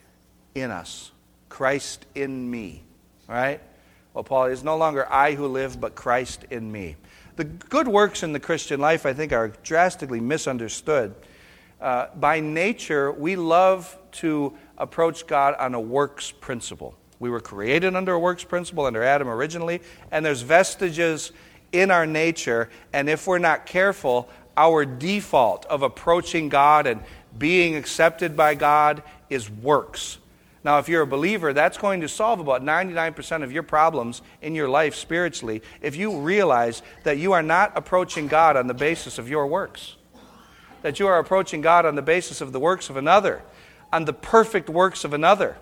in 0.54 0.72
us, 0.72 1.12
Christ 1.50 2.06
in 2.16 2.50
me. 2.50 2.84
Right? 3.28 3.60
Well, 4.14 4.24
Paul 4.24 4.46
is 4.46 4.64
no 4.64 4.78
longer 4.78 5.12
I 5.12 5.34
who 5.34 5.48
live, 5.48 5.82
but 5.82 5.96
Christ 5.96 6.46
in 6.50 6.72
me. 6.72 6.96
The 7.36 7.44
good 7.44 7.88
works 7.88 8.24
in 8.24 8.32
the 8.32 8.40
Christian 8.40 8.80
life, 8.80 9.06
I 9.06 9.14
think, 9.14 9.34
are 9.34 9.50
drastically 9.64 10.22
misunderstood. 10.22 11.16
Uh, 11.82 12.08
by 12.16 12.40
nature, 12.40 13.12
we 13.12 13.36
love 13.36 13.98
to 14.14 14.56
approach 14.78 15.28
God 15.28 15.56
on 15.60 15.74
a 15.74 15.80
works 15.80 16.32
principle. 16.32 16.96
We 17.20 17.30
were 17.30 17.40
created 17.40 17.96
under 17.96 18.14
a 18.14 18.20
works 18.20 18.44
principle 18.44 18.86
under 18.86 19.04
Adam 19.04 19.28
originally, 19.28 19.82
and 20.12 20.26
there's 20.26 20.42
vestiges 20.42 21.32
in 21.72 21.92
our 21.92 22.06
nature, 22.06 22.70
and 22.94 23.10
if 23.10 23.28
we're 23.28 23.38
not 23.38 23.66
careful, 23.66 24.30
our 24.58 24.86
default 24.86 25.66
of 25.66 25.82
approaching 25.82 26.50
God 26.50 26.88
and 26.88 27.02
being 27.38 27.76
accepted 27.76 28.38
by 28.38 28.56
God 28.56 29.04
is 29.30 29.50
works. 29.50 30.18
Now, 30.64 30.80
if 30.80 30.90
you're 30.90 31.04
a 31.04 31.08
believer, 31.08 31.54
that's 31.54 31.78
going 31.78 32.02
to 32.02 32.08
solve 32.08 32.40
about 32.40 32.64
99% 32.64 33.44
of 33.44 33.52
your 33.52 33.62
problems 33.62 34.22
in 34.42 34.56
your 34.56 34.68
life 34.68 34.96
spiritually 34.96 35.62
if 35.82 35.96
you 35.96 36.20
realize 36.20 36.82
that 37.04 37.18
you 37.18 37.34
are 37.34 37.44
not 37.44 37.74
approaching 37.76 38.28
God 38.28 38.58
on 38.58 38.68
the 38.68 38.74
basis 38.74 39.20
of 39.20 39.30
your 39.30 39.46
works, 39.46 39.96
that 40.82 41.00
you 41.00 41.08
are 41.08 41.20
approaching 41.20 41.62
God 41.62 41.86
on 41.86 41.96
the 41.96 42.02
basis 42.02 42.42
of 42.42 42.52
the 42.52 42.60
works 42.60 42.90
of 42.90 42.98
another, 42.98 43.44
on 43.94 44.06
the 44.06 44.14
perfect 44.14 44.70
works 44.70 45.04
of 45.04 45.14
another 45.14 45.56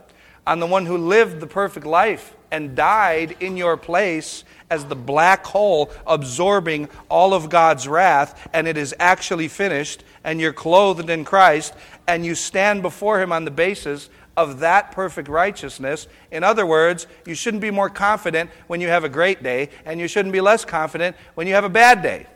on 0.45 0.59
the 0.59 0.67
one 0.67 0.85
who 0.85 0.97
lived 0.97 1.39
the 1.39 1.47
perfect 1.47 1.85
life 1.85 2.35
and 2.51 2.75
died 2.75 3.35
in 3.39 3.57
your 3.57 3.77
place 3.77 4.43
as 4.69 4.85
the 4.85 4.95
black 4.95 5.45
hole 5.45 5.91
absorbing 6.05 6.87
all 7.09 7.33
of 7.33 7.49
God's 7.49 7.87
wrath, 7.87 8.47
and 8.53 8.67
it 8.67 8.77
is 8.77 8.93
actually 8.99 9.47
finished, 9.47 10.03
and 10.23 10.39
you're 10.39 10.53
clothed 10.53 11.09
in 11.09 11.25
Christ, 11.25 11.73
and 12.07 12.25
you 12.25 12.35
stand 12.35 12.81
before 12.81 13.21
Him 13.21 13.31
on 13.31 13.45
the 13.45 13.51
basis 13.51 14.09
of 14.35 14.59
that 14.59 14.91
perfect 14.91 15.29
righteousness. 15.29 16.07
In 16.31 16.43
other 16.43 16.65
words, 16.65 17.07
you 17.25 17.35
shouldn't 17.35 17.61
be 17.61 17.71
more 17.71 17.89
confident 17.89 18.49
when 18.67 18.81
you 18.81 18.87
have 18.87 19.03
a 19.03 19.09
great 19.09 19.41
day, 19.41 19.69
and 19.85 19.99
you 19.99 20.07
shouldn't 20.07 20.33
be 20.33 20.41
less 20.41 20.65
confident 20.65 21.15
when 21.35 21.47
you 21.47 21.53
have 21.53 21.63
a 21.65 21.69
bad 21.69 22.01
day. 22.01 22.27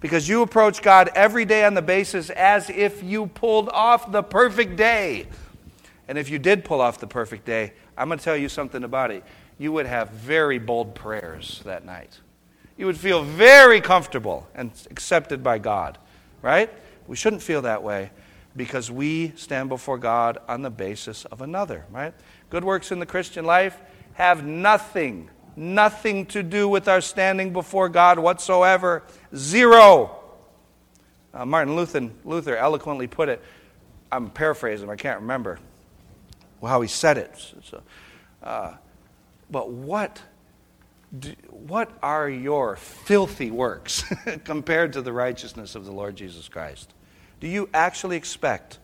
Because 0.00 0.28
you 0.28 0.42
approach 0.42 0.82
God 0.82 1.10
every 1.14 1.44
day 1.44 1.64
on 1.64 1.74
the 1.74 1.82
basis 1.82 2.30
as 2.30 2.70
if 2.70 3.02
you 3.02 3.26
pulled 3.26 3.68
off 3.70 4.12
the 4.12 4.22
perfect 4.22 4.76
day 4.76 5.26
and 6.08 6.16
if 6.16 6.30
you 6.30 6.38
did 6.38 6.64
pull 6.64 6.80
off 6.80 6.98
the 6.98 7.06
perfect 7.06 7.44
day, 7.44 7.74
I'm 7.96 8.08
going 8.08 8.18
to 8.18 8.24
tell 8.24 8.36
you 8.36 8.48
something 8.48 8.82
about 8.82 9.10
it. 9.10 9.22
You 9.58 9.72
would 9.72 9.86
have 9.86 10.10
very 10.10 10.58
bold 10.58 10.94
prayers 10.94 11.60
that 11.66 11.84
night. 11.84 12.18
You 12.78 12.86
would 12.86 12.96
feel 12.96 13.22
very 13.22 13.80
comfortable 13.82 14.48
and 14.54 14.70
accepted 14.90 15.42
by 15.42 15.58
God, 15.58 15.98
right? 16.40 16.72
We 17.06 17.16
shouldn't 17.16 17.42
feel 17.42 17.62
that 17.62 17.82
way 17.82 18.10
because 18.56 18.90
we 18.90 19.32
stand 19.36 19.68
before 19.68 19.98
God 19.98 20.38
on 20.48 20.62
the 20.62 20.70
basis 20.70 21.26
of 21.26 21.42
another, 21.42 21.84
right? 21.90 22.14
Good 22.48 22.64
works 22.64 22.90
in 22.90 23.00
the 23.00 23.06
Christian 23.06 23.44
life 23.44 23.78
have 24.14 24.44
nothing, 24.44 25.28
nothing 25.56 26.24
to 26.26 26.42
do 26.42 26.68
with 26.68 26.88
our 26.88 27.00
standing 27.00 27.52
before 27.52 27.88
God 27.88 28.18
whatsoever. 28.18 29.02
Zero. 29.36 30.18
Uh, 31.34 31.44
Martin 31.44 31.76
Luther, 31.76 32.08
Luther 32.24 32.56
eloquently 32.56 33.06
put 33.06 33.28
it. 33.28 33.42
I'm 34.10 34.30
paraphrasing, 34.30 34.88
I 34.88 34.96
can't 34.96 35.20
remember 35.20 35.58
how 36.66 36.80
he 36.80 36.88
said 36.88 37.18
it. 37.18 37.54
So, 37.64 37.82
uh, 38.42 38.74
but 39.50 39.70
what, 39.70 40.20
do, 41.18 41.32
what 41.50 41.90
are 42.02 42.28
your 42.28 42.76
filthy 42.76 43.50
works 43.50 44.04
compared 44.44 44.92
to 44.94 45.02
the 45.02 45.12
righteousness 45.12 45.74
of 45.74 45.84
the 45.84 45.92
Lord 45.92 46.16
Jesus 46.16 46.48
Christ? 46.48 46.92
Do 47.40 47.46
you 47.46 47.68
actually 47.72 48.16
expect, 48.16 48.78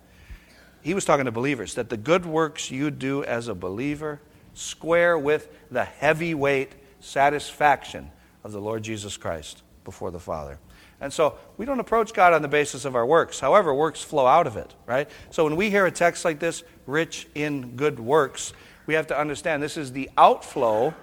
he 0.82 0.94
was 0.94 1.04
talking 1.04 1.24
to 1.24 1.32
believers, 1.32 1.74
that 1.74 1.90
the 1.90 1.96
good 1.96 2.24
works 2.24 2.70
you 2.70 2.90
do 2.90 3.24
as 3.24 3.48
a 3.48 3.54
believer 3.54 4.20
square 4.54 5.18
with 5.18 5.48
the 5.70 5.84
heavyweight 5.84 6.72
satisfaction 7.00 8.10
of 8.44 8.52
the 8.52 8.60
Lord 8.60 8.82
Jesus 8.82 9.16
Christ 9.16 9.62
before 9.84 10.10
the 10.10 10.20
Father? 10.20 10.58
And 11.04 11.12
so 11.12 11.36
we 11.58 11.66
don't 11.66 11.80
approach 11.80 12.14
God 12.14 12.32
on 12.32 12.40
the 12.40 12.48
basis 12.48 12.86
of 12.86 12.96
our 12.96 13.04
works. 13.04 13.38
However, 13.38 13.74
works 13.74 14.00
flow 14.02 14.26
out 14.26 14.46
of 14.46 14.56
it, 14.56 14.74
right? 14.86 15.06
So 15.28 15.44
when 15.44 15.54
we 15.54 15.68
hear 15.68 15.84
a 15.84 15.90
text 15.90 16.24
like 16.24 16.38
this, 16.38 16.62
rich 16.86 17.28
in 17.34 17.76
good 17.76 18.00
works, 18.00 18.54
we 18.86 18.94
have 18.94 19.08
to 19.08 19.18
understand 19.18 19.62
this 19.62 19.76
is 19.76 19.92
the 19.92 20.08
outflow 20.16 20.94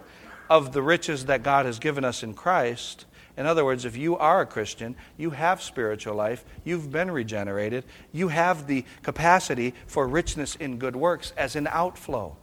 of 0.49 0.73
the 0.73 0.81
riches 0.81 1.25
that 1.25 1.43
God 1.43 1.67
has 1.67 1.77
given 1.77 2.03
us 2.03 2.23
in 2.23 2.33
Christ. 2.33 3.05
In 3.37 3.45
other 3.45 3.63
words, 3.63 3.85
if 3.85 3.95
you 3.95 4.17
are 4.17 4.41
a 4.41 4.45
Christian, 4.47 4.95
you 5.17 5.29
have 5.29 5.61
spiritual 5.61 6.15
life, 6.15 6.43
you've 6.63 6.91
been 6.91 7.11
regenerated, 7.11 7.83
you 8.11 8.29
have 8.29 8.65
the 8.65 8.85
capacity 9.03 9.75
for 9.85 10.07
richness 10.07 10.55
in 10.55 10.79
good 10.79 10.95
works 10.95 11.31
as 11.37 11.55
an 11.55 11.67
outflow. 11.67 12.35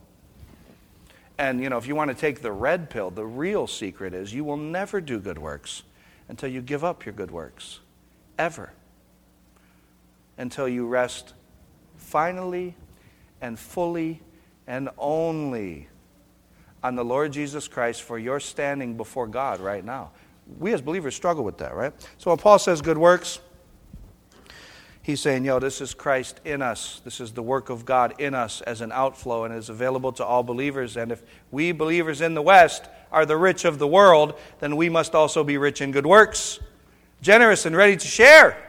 And, 1.39 1.61
you 1.61 1.71
know, 1.71 1.79
if 1.79 1.89
you 1.89 1.97
want 1.97 2.13
to 2.13 2.17
take 2.17 2.41
the 2.41 2.53
red 2.53 2.89
pill, 2.89 3.11
the 3.11 3.27
real 3.27 3.67
secret 3.67 4.15
is 4.15 4.33
you 4.33 4.45
will 4.45 4.57
never 4.57 5.01
do 5.01 5.19
good 5.19 5.39
works 5.39 5.83
until 6.29 6.49
you 6.49 6.61
give 6.61 6.85
up 6.85 7.05
your 7.05 7.15
good 7.15 7.31
works. 7.31 7.81
Ever. 8.39 8.73
Until 10.37 10.69
you 10.69 10.87
rest 10.87 11.35
finally 11.97 12.75
and 13.41 13.59
fully 13.59 14.21
and 14.67 14.89
only 14.99 15.89
on 16.83 16.95
the 16.95 17.05
Lord 17.05 17.33
Jesus 17.33 17.67
Christ 17.67 18.03
for 18.03 18.19
your 18.19 18.39
standing 18.39 18.97
before 18.97 19.27
God 19.27 19.61
right 19.61 19.85
now. 19.85 20.13
We 20.59 20.73
as 20.73 20.81
believers 20.81 21.15
struggle 21.15 21.45
with 21.45 21.59
that, 21.59 21.75
right? 21.75 21.93
So 22.19 22.31
when 22.31 22.39
Paul 22.39 22.59
says 22.59 22.81
good 22.81 22.99
works, 22.99 23.41
he's 25.09 25.23
saying, 25.23 25.43
yo, 25.43 25.59
this 25.59 25.81
is 25.81 25.95
Christ 25.95 26.39
in 26.45 26.61
us. 26.61 27.01
This 27.03 27.19
is 27.19 27.33
the 27.33 27.43
work 27.43 27.71
of 27.71 27.87
God 27.87 28.21
in 28.21 28.35
us 28.35 28.61
as 28.61 28.83
an 28.83 28.93
outflow 28.93 29.45
and 29.45 29.55
is 29.55 29.71
available 29.71 30.13
to 30.13 30.25
all 30.25 30.43
believers. 30.43 30.99
And 30.99 31.11
if 31.11 31.23
we 31.51 31.73
believers 31.73 32.21
in 32.21 32.35
the 32.35 32.43
West 32.43 32.85
are 33.11 33.25
the 33.25 33.39
rich 33.39 33.65
of 33.65 33.79
the 33.79 33.87
world, 33.87 34.39
then 34.61 34.77
we 34.77 34.91
must 34.91 35.15
also 35.15 35.43
be 35.43 35.57
rich 35.57 35.81
in 35.81 35.93
good 35.93 36.05
works. 36.05 36.61
Generous 37.23 37.65
and 37.65 37.75
ready 37.75 37.97
to 37.97 38.07
share 38.07 38.63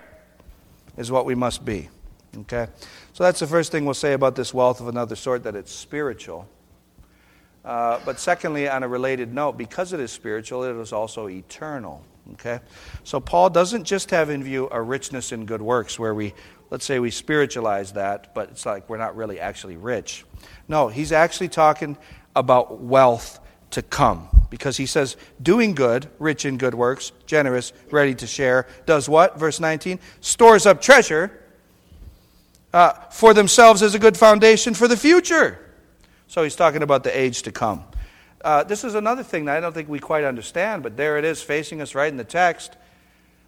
is 0.96 1.12
what 1.12 1.26
we 1.26 1.36
must 1.36 1.66
be. 1.66 1.90
Okay? 2.38 2.68
So 3.12 3.26
that's 3.26 3.42
the 3.42 3.48
first 3.48 3.74
thing 3.74 3.84
we'll 3.84 3.94
say 3.94 4.14
about 4.14 4.38
this 4.38 4.54
wealth 4.54 4.80
of 4.80 4.88
another 4.88 5.18
sort 5.18 5.44
that 5.44 5.58
it's 5.58 5.74
spiritual. 5.74 6.48
Uh, 7.66 8.00
but 8.06 8.18
secondly, 8.18 8.70
on 8.70 8.84
a 8.84 8.88
related 8.88 9.34
note, 9.34 9.58
because 9.58 9.92
it 9.92 10.00
is 10.00 10.10
spiritual, 10.10 10.64
it 10.64 10.78
is 10.78 10.94
also 10.94 11.28
eternal. 11.28 12.02
Okay? 12.34 12.60
So 13.04 13.20
Paul 13.20 13.50
doesn't 13.50 13.84
just 13.84 14.12
have 14.12 14.30
in 14.30 14.44
view 14.44 14.68
a 14.72 14.82
richness 14.82 15.32
in 15.32 15.46
good 15.46 15.62
works 15.62 15.98
where 15.98 16.14
we, 16.14 16.34
let's 16.70 16.86
say, 16.86 17.00
we 17.00 17.12
spiritualize 17.12 17.94
that, 17.94 18.34
but 18.34 18.50
it's 18.50 18.66
like 18.66 18.90
we're 18.90 18.98
not 18.98 19.16
really 19.16 19.40
actually 19.40 19.78
rich. 19.78 20.26
No, 20.68 20.88
he's 20.88 21.12
actually 21.12 21.50
talking 21.50 21.98
about 22.36 22.80
wealth 22.80 23.40
to 23.72 23.82
come. 23.82 24.30
Because 24.50 24.78
he 24.78 24.88
says, 24.88 25.16
doing 25.42 25.76
good, 25.76 26.10
rich 26.18 26.44
in 26.44 26.58
good 26.58 26.74
works, 26.74 27.12
generous, 27.28 27.72
ready 27.92 28.16
to 28.16 28.26
share, 28.26 28.66
does 28.88 29.08
what? 29.08 29.38
Verse 29.38 29.60
19, 29.60 30.00
stores 30.22 30.66
up 30.66 30.82
treasure 30.82 31.32
uh, 32.74 32.94
for 33.12 33.34
themselves 33.34 33.84
as 33.84 33.94
a 33.94 34.00
good 34.00 34.18
foundation 34.18 34.74
for 34.74 34.88
the 34.88 34.98
future. 34.98 35.60
So 36.28 36.44
he's 36.44 36.56
talking 36.56 36.82
about 36.82 37.04
the 37.04 37.18
age 37.18 37.44
to 37.44 37.52
come. 37.52 37.84
Uh, 38.42 38.64
this 38.64 38.84
is 38.84 38.96
another 38.96 39.24
thing 39.24 39.46
that 39.46 39.58
I 39.58 39.60
don't 39.60 39.74
think 39.74 39.90
we 39.90 40.00
quite 40.00 40.24
understand, 40.24 40.84
but 40.84 40.96
there 40.96 41.18
it 41.18 41.26
is 41.26 41.42
facing 41.42 41.82
us 41.82 41.94
right 41.94 42.10
in 42.10 42.18
the 42.18 42.24
text 42.24 42.76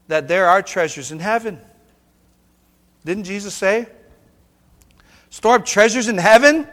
that 0.07 0.27
there 0.27 0.47
are 0.47 0.61
treasures 0.61 1.11
in 1.11 1.19
heaven. 1.19 1.59
Didn't 3.05 3.23
Jesus 3.23 3.53
say? 3.53 3.87
Store 5.29 5.55
up 5.55 5.65
treasures 5.65 6.09
in 6.09 6.17
heaven? 6.17 6.67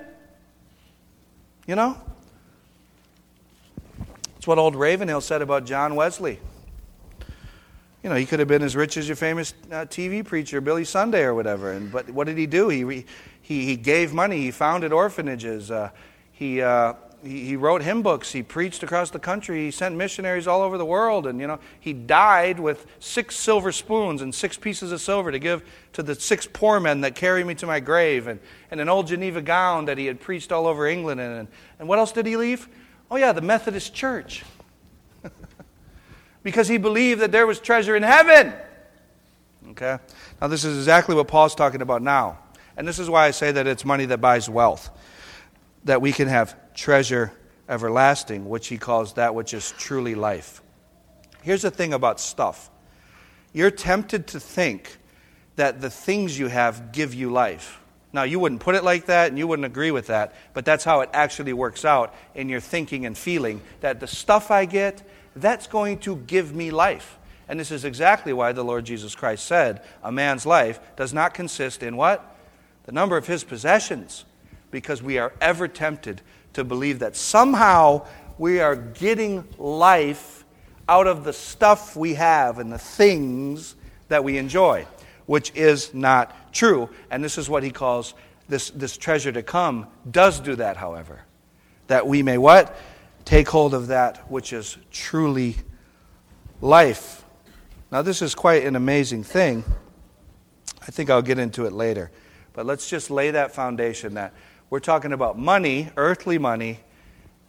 You 1.67 1.77
know? 1.77 1.97
It's 4.37 4.47
what 4.47 4.59
old 4.59 4.75
Ravenhill 4.75 5.21
said 5.21 5.43
about 5.43 5.65
John 5.65 5.95
Wesley. 5.95 6.41
You 8.03 8.11
know, 8.11 8.17
he 8.17 8.27
could 8.27 8.39
have 8.39 8.49
been 8.49 8.63
as 8.63 8.75
rich 8.75 8.97
as 8.97 9.09
your 9.09 9.17
famous 9.17 9.55
uh, 9.71 9.85
TV 9.87 10.25
preacher, 10.25 10.61
Billy 10.61 10.85
Sunday, 10.85 11.23
or 11.23 11.35
whatever. 11.35 11.73
And, 11.73 11.91
but 11.91 12.09
what 12.11 12.27
did 12.27 12.39
he 12.39 12.47
do? 12.47 12.69
He, 12.69 13.05
he, 13.43 13.65
he 13.65 13.77
gave 13.77 14.13
money, 14.13 14.41
he 14.41 14.51
founded 14.51 14.93
orphanages, 14.93 15.71
uh, 15.71 15.91
he, 16.33 16.63
uh, 16.63 16.95
he, 17.25 17.57
wrote 17.57 17.83
hymn 17.83 18.03
books, 18.03 18.33
he 18.33 18.43
preached 18.43 18.83
across 18.83 19.11
the 19.11 19.19
country, 19.19 19.65
he 19.65 19.71
sent 19.71 19.97
missionaries 19.97 20.47
all 20.47 20.63
over 20.63 20.79
the 20.79 20.85
world. 20.85 21.27
And, 21.27 21.41
you 21.41 21.47
know, 21.47 21.59
he 21.81 21.93
died 21.93 22.61
with 22.61 22.87
six 22.99 23.37
silver 23.37 23.73
spoons 23.73 24.23
and 24.23 24.35
six 24.35 24.57
pieces 24.57 24.93
of 24.93 25.01
silver 25.01 25.33
to 25.33 25.39
give 25.39 25.63
to 25.95 26.03
the 26.03 26.15
six 26.15 26.49
poor 26.51 26.81
men 26.81 27.01
that 27.03 27.15
carry 27.15 27.45
me 27.45 27.55
to 27.57 27.67
my 27.67 27.81
grave, 27.81 28.27
and, 28.27 28.41
and 28.71 28.81
an 28.81 28.89
old 28.89 29.07
Geneva 29.07 29.43
gown 29.43 29.87
that 29.87 29.99
he 29.99 30.07
had 30.07 30.21
preached 30.21 30.53
all 30.53 30.67
over 30.67 30.87
England. 30.87 31.21
And, 31.21 31.49
and 31.79 31.89
what 31.89 31.99
else 31.99 32.13
did 32.13 32.27
he 32.27 32.37
leave? 32.37 32.69
Oh, 33.11 33.17
yeah, 33.17 33.33
the 33.33 33.41
Methodist 33.41 33.95
Church 33.95 34.45
because 36.43 36.69
he 36.69 36.79
believed 36.79 37.21
that 37.21 37.33
there 37.33 37.47
was 37.47 37.59
treasure 37.59 37.97
in 37.97 38.03
heaven. 38.03 38.53
Okay? 39.71 39.99
Now, 40.41 40.49
this 40.49 40.65
is 40.65 40.77
exactly 40.77 41.15
what 41.15 41.29
Paul's 41.29 41.55
talking 41.55 41.83
about 41.83 42.03
now. 42.03 42.39
And 42.77 42.87
this 42.87 42.99
is 42.99 43.11
why 43.11 43.27
I 43.27 43.33
say 43.33 43.51
that 43.53 43.67
it's 43.67 43.85
money 43.85 44.05
that 44.07 44.21
buys 44.21 44.49
wealth, 44.49 44.91
that 45.85 46.01
we 46.01 46.13
can 46.13 46.29
have 46.29 46.57
treasure 46.75 47.33
everlasting, 47.69 48.49
which 48.49 48.69
he 48.69 48.79
calls 48.79 49.15
that 49.15 49.35
which 49.35 49.55
is 49.55 49.73
truly 49.79 50.15
life. 50.15 50.63
Here's 51.43 51.63
the 51.63 51.71
thing 51.71 51.93
about 51.93 52.21
stuff 52.21 52.71
you're 53.53 53.71
tempted 53.71 54.27
to 54.29 54.41
think 54.41 54.99
that 55.57 55.81
the 55.81 55.91
things 55.91 56.39
you 56.39 56.49
have 56.49 56.93
give 56.93 57.15
you 57.15 57.31
life. 57.31 57.81
Now, 58.13 58.23
you 58.23 58.39
wouldn't 58.39 58.61
put 58.61 58.75
it 58.75 58.85
like 58.85 59.07
that 59.07 59.29
and 59.29 59.39
you 59.39 59.47
wouldn't 59.47 59.67
agree 59.67 59.91
with 59.91 60.07
that, 60.07 60.35
but 60.55 60.65
that's 60.65 60.85
how 60.85 61.01
it 61.01 61.11
actually 61.13 61.53
works 61.53 61.85
out 61.85 62.15
in 62.35 62.49
your 62.49 62.61
thinking 62.61 63.05
and 63.05 63.17
feeling 63.17 63.61
that 63.81 64.01
the 64.01 64.07
stuff 64.07 64.51
I 64.51 64.65
get, 64.65 65.03
that's 65.35 65.67
going 65.67 65.99
to 66.01 66.17
give 66.17 66.55
me 66.55 66.71
life. 66.71 67.19
And 67.49 67.59
this 67.59 67.71
is 67.71 67.85
exactly 67.85 68.33
why 68.33 68.53
the 68.53 68.65
Lord 68.65 68.85
Jesus 68.85 69.15
Christ 69.15 69.47
said, 69.47 69.83
A 70.03 70.13
man's 70.13 70.47
life 70.47 70.81
does 70.97 71.13
not 71.13 71.35
consist 71.35 71.83
in 71.83 71.97
what? 71.97 72.37
The 72.85 72.93
number 72.93 73.17
of 73.17 73.27
his 73.27 73.45
possessions. 73.45 74.25
Because 74.71 75.03
we 75.03 75.19
are 75.19 75.33
ever 75.41 75.69
tempted 75.69 76.21
to 76.53 76.65
believe 76.65 76.99
that 77.01 77.17
somehow 77.17 78.07
we 78.39 78.61
are 78.61 78.77
getting 78.77 79.47
life 79.59 80.45
out 80.89 81.07
of 81.07 81.25
the 81.25 81.33
stuff 81.33 81.97
we 81.97 82.15
have 82.15 82.59
and 82.59 82.73
the 82.73 82.79
things 82.79 83.77
that 84.09 84.25
we 84.25 84.39
enjoy, 84.39 84.87
which 85.27 85.53
is 85.55 85.93
not 85.93 86.53
true. 86.53 86.89
And 87.11 87.23
this 87.23 87.39
is 87.39 87.49
what 87.49 87.63
he 87.63 87.71
calls 87.71 88.15
this, 88.49 88.71
this 88.71 88.97
treasure 88.97 89.33
to 89.33 89.43
come, 89.43 89.87
does 90.11 90.41
do 90.41 90.57
that, 90.57 90.77
however. 90.77 91.21
That 91.89 92.07
we 92.07 92.23
may 92.23 92.39
what? 92.39 92.77
take 93.29 93.47
hold 93.47 93.75
of 93.75 93.89
that 93.89 94.31
which 94.31 94.55
is 94.55 94.79
truly 94.91 95.55
life. 96.63 97.23
Now, 97.93 98.01
this 98.01 98.23
is 98.23 98.35
quite 98.35 98.65
an 98.65 98.75
amazing 98.75 99.23
thing. 99.23 99.65
I 100.81 100.87
think 100.87 101.11
I'll 101.11 101.21
get 101.21 101.39
into 101.39 101.67
it 101.67 101.75
later. 101.75 102.11
But 102.55 102.65
let's 102.65 102.89
just 102.89 103.11
lay 103.11 103.31
that 103.33 103.55
foundation 103.55 104.15
that 104.15 104.33
we're 104.71 104.81
talking 104.81 105.13
about 105.13 105.39
money, 105.39 105.91
earthly 105.97 106.39
money, 106.39 106.81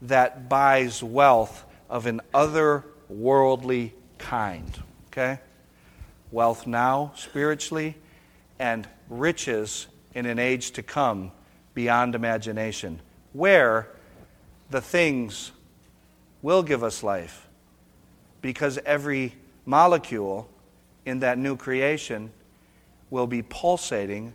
that 0.01 0.47
buys 0.47 1.03
wealth 1.03 1.65
of 1.89 2.05
an 2.05 2.21
otherworldly 2.33 3.91
kind. 4.17 4.81
Okay? 5.07 5.39
Wealth 6.31 6.65
now, 6.65 7.11
spiritually, 7.15 7.95
and 8.57 8.87
riches 9.09 9.87
in 10.13 10.25
an 10.25 10.39
age 10.39 10.71
to 10.71 10.83
come 10.83 11.31
beyond 11.73 12.15
imagination, 12.15 13.01
where 13.33 13.87
the 14.69 14.81
things 14.81 15.51
will 16.41 16.63
give 16.63 16.83
us 16.83 17.03
life 17.03 17.47
because 18.41 18.77
every 18.85 19.35
molecule 19.65 20.49
in 21.05 21.19
that 21.19 21.37
new 21.37 21.55
creation 21.55 22.31
will 23.09 23.27
be 23.27 23.41
pulsating 23.41 24.33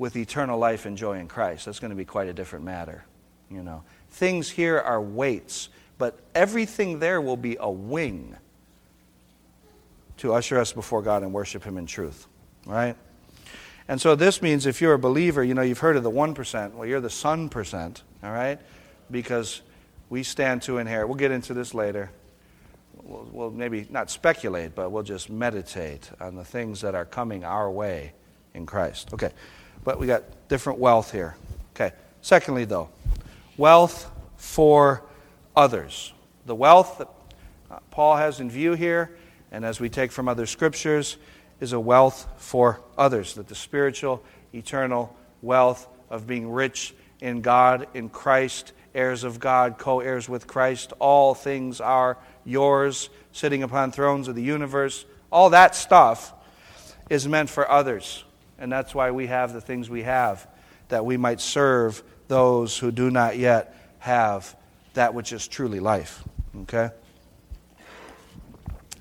with 0.00 0.16
eternal 0.16 0.58
life 0.58 0.86
and 0.86 0.96
joy 0.96 1.18
in 1.18 1.28
Christ. 1.28 1.66
That's 1.66 1.78
going 1.78 1.90
to 1.90 1.96
be 1.96 2.06
quite 2.06 2.26
a 2.26 2.32
different 2.32 2.64
matter, 2.64 3.04
you 3.50 3.62
know. 3.62 3.84
Things 4.12 4.48
here 4.48 4.78
are 4.78 4.98
weights, 4.98 5.68
but 5.98 6.18
everything 6.34 7.00
there 7.00 7.20
will 7.20 7.36
be 7.36 7.58
a 7.60 7.70
wing 7.70 8.34
to 10.16 10.32
usher 10.32 10.58
us 10.58 10.72
before 10.72 11.02
God 11.02 11.22
and 11.22 11.34
worship 11.34 11.62
him 11.64 11.76
in 11.76 11.84
truth, 11.84 12.26
right? 12.64 12.96
And 13.88 14.00
so 14.00 14.14
this 14.14 14.40
means 14.40 14.64
if 14.64 14.80
you're 14.80 14.94
a 14.94 14.98
believer, 14.98 15.44
you 15.44 15.52
know, 15.52 15.60
you've 15.60 15.80
heard 15.80 15.98
of 15.98 16.02
the 16.02 16.10
1%, 16.10 16.72
well 16.72 16.88
you're 16.88 17.02
the 17.02 17.10
sun 17.10 17.50
percent, 17.50 18.02
all 18.24 18.32
right? 18.32 18.58
Because 19.10 19.60
we 20.08 20.22
stand 20.22 20.62
to 20.62 20.78
inherit. 20.78 21.08
We'll 21.08 21.18
get 21.18 21.30
into 21.30 21.52
this 21.52 21.74
later. 21.74 22.10
We'll, 23.02 23.28
we'll, 23.30 23.50
maybe 23.50 23.86
not 23.90 24.10
speculate, 24.10 24.74
but 24.74 24.88
we'll 24.88 25.02
just 25.02 25.28
meditate 25.28 26.10
on 26.22 26.36
the 26.36 26.44
things 26.44 26.80
that 26.80 26.94
are 26.94 27.04
coming 27.04 27.44
our 27.44 27.70
way 27.70 28.14
in 28.54 28.64
Christ. 28.64 29.12
Okay, 29.12 29.32
but 29.84 29.98
we 29.98 30.06
got 30.06 30.48
different 30.48 30.78
wealth 30.78 31.12
here. 31.12 31.36
Okay, 31.74 31.94
secondly, 32.20 32.64
though, 32.64 32.90
wealth 33.56 34.10
for 34.36 35.02
others. 35.56 36.12
The 36.46 36.54
wealth 36.54 36.98
that 36.98 37.08
uh, 37.70 37.78
Paul 37.90 38.16
has 38.16 38.40
in 38.40 38.50
view 38.50 38.72
here, 38.72 39.16
and 39.52 39.64
as 39.64 39.80
we 39.80 39.88
take 39.88 40.12
from 40.12 40.28
other 40.28 40.46
scriptures, 40.46 41.16
is 41.60 41.72
a 41.72 41.80
wealth 41.80 42.26
for 42.38 42.80
others. 42.96 43.34
That 43.34 43.48
the 43.48 43.54
spiritual, 43.54 44.22
eternal 44.54 45.16
wealth 45.42 45.86
of 46.08 46.26
being 46.26 46.50
rich 46.50 46.94
in 47.20 47.42
God, 47.42 47.86
in 47.94 48.08
Christ, 48.08 48.72
heirs 48.94 49.24
of 49.24 49.38
God, 49.38 49.78
co 49.78 50.00
heirs 50.00 50.28
with 50.28 50.46
Christ. 50.46 50.92
All 50.98 51.34
things 51.34 51.80
are 51.80 52.18
yours, 52.44 53.10
sitting 53.32 53.62
upon 53.62 53.92
thrones 53.92 54.28
of 54.28 54.34
the 54.34 54.42
universe. 54.42 55.04
All 55.30 55.50
that 55.50 55.74
stuff 55.74 56.32
is 57.08 57.28
meant 57.28 57.50
for 57.50 57.70
others. 57.70 58.24
And 58.60 58.70
that's 58.70 58.94
why 58.94 59.10
we 59.10 59.26
have 59.26 59.52
the 59.52 59.60
things 59.60 59.88
we 59.88 60.02
have, 60.02 60.46
that 60.88 61.04
we 61.04 61.16
might 61.16 61.40
serve 61.40 62.02
those 62.28 62.76
who 62.78 62.92
do 62.92 63.10
not 63.10 63.38
yet 63.38 63.74
have 63.98 64.54
that 64.94 65.14
which 65.14 65.32
is 65.32 65.48
truly 65.48 65.80
life. 65.80 66.22
Okay? 66.62 66.90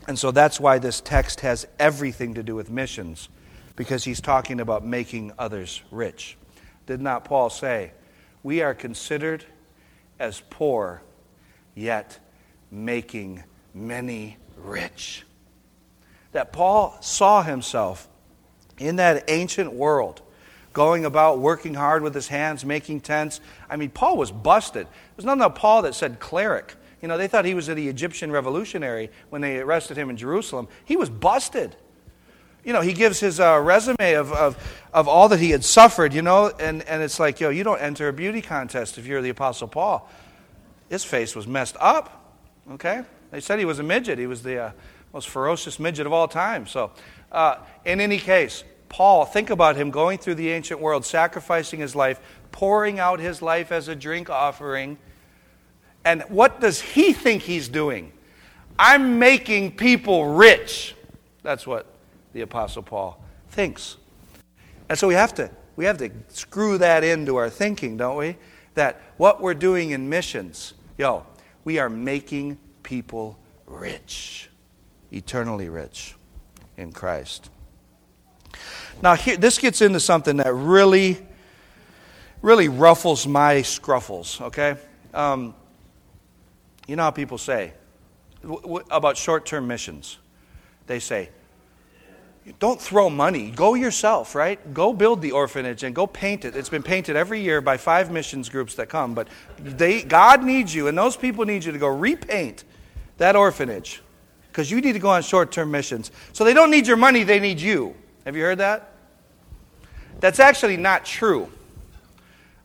And 0.07 0.17
so 0.17 0.31
that's 0.31 0.59
why 0.59 0.79
this 0.79 1.01
text 1.01 1.41
has 1.41 1.67
everything 1.77 2.35
to 2.35 2.43
do 2.43 2.55
with 2.55 2.71
missions, 2.71 3.29
because 3.75 4.05
he's 4.05 4.21
talking 4.21 4.59
about 4.59 4.83
making 4.83 5.33
others 5.37 5.83
rich. 5.91 6.37
Did 6.85 7.01
not 7.01 7.25
Paul 7.25 7.49
say, 7.49 7.91
We 8.41 8.61
are 8.61 8.73
considered 8.73 9.45
as 10.19 10.41
poor, 10.49 11.03
yet 11.75 12.17
making 12.71 13.43
many 13.73 14.37
rich. 14.57 15.25
That 16.31 16.53
Paul 16.53 16.97
saw 17.01 17.43
himself 17.43 18.07
in 18.79 18.95
that 18.97 19.25
ancient 19.29 19.73
world, 19.73 20.21
going 20.73 21.05
about 21.05 21.39
working 21.39 21.73
hard 21.73 22.01
with 22.01 22.15
his 22.15 22.27
hands, 22.27 22.65
making 22.65 23.01
tents. 23.01 23.41
I 23.69 23.75
mean, 23.75 23.89
Paul 23.89 24.17
was 24.17 24.31
busted. 24.31 24.87
There's 25.15 25.25
nothing 25.25 25.41
about 25.41 25.55
Paul 25.55 25.83
that 25.83 25.95
said 25.95 26.19
cleric. 26.19 26.75
You 27.01 27.07
know, 27.07 27.17
they 27.17 27.27
thought 27.27 27.45
he 27.45 27.53
was 27.53 27.67
the 27.67 27.87
Egyptian 27.87 28.31
revolutionary 28.31 29.09
when 29.29 29.41
they 29.41 29.59
arrested 29.59 29.97
him 29.97 30.09
in 30.09 30.17
Jerusalem. 30.17 30.67
He 30.83 30.97
was 30.97 31.09
busted. 31.09 31.75
You 32.63 32.73
know, 32.73 32.81
he 32.81 32.93
gives 32.93 33.19
his 33.19 33.39
uh, 33.39 33.59
resume 33.59 34.13
of, 34.13 34.33
of, 34.33 34.81
of 34.93 35.07
all 35.07 35.29
that 35.29 35.39
he 35.39 35.51
had 35.51 35.63
suffered, 35.63 36.13
you 36.13 36.21
know, 36.21 36.51
and, 36.59 36.83
and 36.83 37.01
it's 37.01 37.19
like, 37.19 37.39
yo, 37.39 37.49
you 37.49 37.63
don't 37.63 37.79
enter 37.79 38.09
a 38.09 38.13
beauty 38.13 38.41
contest 38.41 38.97
if 38.97 39.05
you're 39.05 39.21
the 39.21 39.29
Apostle 39.29 39.69
Paul. 39.69 40.09
His 40.89 41.05
face 41.05 41.35
was 41.35 41.47
messed 41.47 41.77
up, 41.79 42.35
okay? 42.71 43.03
They 43.31 43.39
said 43.39 43.59
he 43.59 43.65
was 43.65 43.79
a 43.79 43.83
midget. 43.83 44.19
He 44.19 44.27
was 44.27 44.43
the 44.43 44.57
uh, 44.57 44.71
most 45.13 45.29
ferocious 45.29 45.79
midget 45.79 46.05
of 46.05 46.11
all 46.11 46.27
time. 46.27 46.67
So, 46.67 46.91
uh, 47.31 47.57
in 47.85 48.01
any 48.01 48.17
case, 48.17 48.63
Paul, 48.89 49.25
think 49.25 49.49
about 49.51 49.75
him 49.75 49.91
going 49.91 50.17
through 50.17 50.35
the 50.35 50.49
ancient 50.49 50.81
world, 50.81 51.05
sacrificing 51.05 51.79
his 51.79 51.95
life, 51.95 52.19
pouring 52.51 52.99
out 52.99 53.19
his 53.19 53.41
life 53.41 53.71
as 53.71 53.87
a 53.87 53.95
drink 53.95 54.29
offering. 54.29 54.97
And 56.03 56.23
what 56.23 56.59
does 56.59 56.81
he 56.81 57.13
think 57.13 57.43
he's 57.43 57.69
doing? 57.69 58.11
I'm 58.77 59.19
making 59.19 59.75
people 59.75 60.25
rich. 60.25 60.95
That's 61.43 61.67
what 61.67 61.85
the 62.33 62.41
Apostle 62.41 62.83
Paul 62.83 63.23
thinks. 63.49 63.97
And 64.89 64.97
so 64.97 65.07
we 65.07 65.13
have 65.13 65.35
to, 65.35 65.51
we 65.75 65.85
have 65.85 65.97
to 65.99 66.09
screw 66.29 66.77
that 66.79 67.03
into 67.03 67.35
our 67.35 67.49
thinking, 67.49 67.97
don't 67.97 68.17
we? 68.17 68.37
That 68.73 69.01
what 69.17 69.41
we're 69.41 69.53
doing 69.53 69.91
in 69.91 70.09
missions, 70.09 70.73
yo, 70.97 71.25
we 71.63 71.77
are 71.77 71.89
making 71.89 72.57
people 72.81 73.37
rich, 73.67 74.49
eternally 75.11 75.69
rich 75.69 76.15
in 76.77 76.91
Christ. 76.91 77.49
Now, 79.01 79.15
here, 79.15 79.37
this 79.37 79.57
gets 79.57 79.81
into 79.81 79.99
something 79.99 80.37
that 80.37 80.53
really, 80.53 81.17
really 82.41 82.67
ruffles 82.67 83.25
my 83.25 83.55
scruffles, 83.55 84.41
okay? 84.41 84.75
Um, 85.13 85.53
you 86.87 86.95
know 86.95 87.03
how 87.03 87.11
people 87.11 87.37
say 87.37 87.73
w- 88.41 88.61
w- 88.61 88.85
about 88.89 89.15
short 89.17 89.45
term 89.45 89.67
missions? 89.67 90.17
They 90.87 90.99
say, 90.99 91.29
don't 92.59 92.81
throw 92.81 93.09
money. 93.11 93.51
Go 93.51 93.75
yourself, 93.75 94.33
right? 94.33 94.73
Go 94.73 94.91
build 94.91 95.21
the 95.21 95.31
orphanage 95.33 95.83
and 95.83 95.93
go 95.93 96.07
paint 96.07 96.45
it. 96.45 96.55
It's 96.55 96.69
been 96.69 96.81
painted 96.81 97.15
every 97.15 97.41
year 97.41 97.61
by 97.61 97.77
five 97.77 98.11
missions 98.11 98.49
groups 98.49 98.73
that 98.75 98.89
come, 98.89 99.13
but 99.13 99.27
they, 99.59 100.01
God 100.01 100.43
needs 100.43 100.73
you, 100.73 100.87
and 100.87 100.97
those 100.97 101.15
people 101.15 101.45
need 101.45 101.63
you 101.63 101.71
to 101.71 101.77
go 101.77 101.87
repaint 101.87 102.63
that 103.17 103.35
orphanage. 103.35 104.01
because 104.51 104.71
you 104.71 104.81
need 104.81 104.93
to 104.93 104.99
go 104.99 105.09
on 105.09 105.21
short 105.21 105.51
term 105.51 105.69
missions. 105.71 106.11
So 106.33 106.43
they 106.43 106.53
don't 106.53 106.71
need 106.71 106.87
your 106.87 106.97
money, 106.97 107.23
they 107.23 107.39
need 107.39 107.61
you. 107.61 107.95
Have 108.25 108.35
you 108.35 108.43
heard 108.43 108.57
that? 108.59 108.93
That's 110.19 110.39
actually 110.39 110.77
not 110.77 111.05
true. 111.05 111.49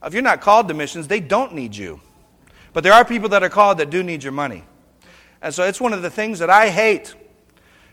If 0.04 0.12
you're 0.12 0.22
not 0.22 0.40
called 0.40 0.68
to 0.68 0.74
missions, 0.74 1.08
they 1.08 1.20
don't 1.20 1.54
need 1.54 1.74
you. 1.74 2.00
But 2.72 2.84
there 2.84 2.92
are 2.92 3.04
people 3.04 3.28
that 3.30 3.42
are 3.42 3.48
called 3.48 3.78
that 3.78 3.90
do 3.90 4.02
need 4.02 4.22
your 4.22 4.32
money. 4.32 4.64
And 5.40 5.54
so 5.54 5.64
it's 5.64 5.80
one 5.80 5.92
of 5.92 6.02
the 6.02 6.10
things 6.10 6.40
that 6.40 6.50
I 6.50 6.70
hate 6.70 7.14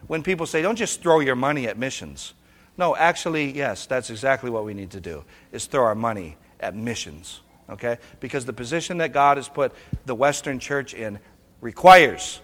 when 0.07 0.23
people 0.23 0.45
say, 0.45 0.61
don't 0.61 0.75
just 0.75 1.01
throw 1.01 1.19
your 1.19 1.35
money 1.35 1.67
at 1.67 1.77
missions. 1.77 2.33
No, 2.77 2.95
actually, 2.95 3.51
yes, 3.51 3.85
that's 3.85 4.09
exactly 4.09 4.49
what 4.49 4.65
we 4.65 4.73
need 4.73 4.91
to 4.91 4.99
do, 4.99 5.23
is 5.51 5.65
throw 5.65 5.83
our 5.83 5.95
money 5.95 6.37
at 6.59 6.75
missions. 6.75 7.41
Okay? 7.69 7.97
Because 8.19 8.45
the 8.45 8.53
position 8.53 8.97
that 8.97 9.13
God 9.13 9.37
has 9.37 9.47
put 9.47 9.73
the 10.05 10.15
Western 10.15 10.59
church 10.59 10.93
in 10.93 11.19
requires 11.61 12.41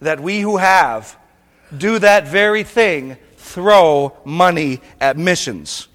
that 0.00 0.20
we 0.20 0.40
who 0.40 0.58
have 0.58 1.18
do 1.76 1.98
that 1.98 2.28
very 2.28 2.62
thing 2.62 3.16
throw 3.44 4.16
money 4.24 4.80
at 5.00 5.18
missions 5.18 5.88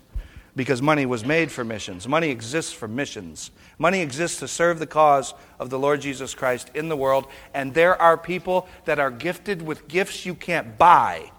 because 0.56 0.82
money 0.82 1.06
was 1.06 1.26
made 1.26 1.52
for 1.52 1.64
missions. 1.64 2.08
Money 2.08 2.30
exists 2.30 2.72
for 2.72 2.88
missions. 2.88 3.50
Money 3.80 4.02
exists 4.02 4.40
to 4.40 4.48
serve 4.48 4.78
the 4.78 4.86
cause 4.86 5.34
of 5.58 5.70
the 5.70 5.80
Lord 5.80 6.02
Jesus 6.02 6.36
Christ 6.36 6.70
in 6.76 6.90
the 6.90 6.96
world. 6.96 7.28
And 7.54 7.74
there 7.74 8.00
are 8.00 8.18
people 8.18 8.68
that 8.86 9.00
are 9.00 9.10
gifted 9.10 9.62
with 9.62 9.88
gifts 9.88 10.26
you 10.26 10.36
can't 10.36 10.78
buy 10.78 11.32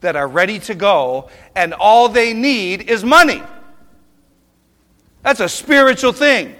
that 0.00 0.16
are 0.16 0.28
ready 0.28 0.58
to 0.60 0.74
go, 0.74 1.28
and 1.56 1.72
all 1.74 2.08
they 2.08 2.32
need 2.32 2.88
is 2.88 3.02
money. 3.02 3.42
That's 5.22 5.40
a 5.40 5.48
spiritual 5.48 6.12
thing. 6.12 6.54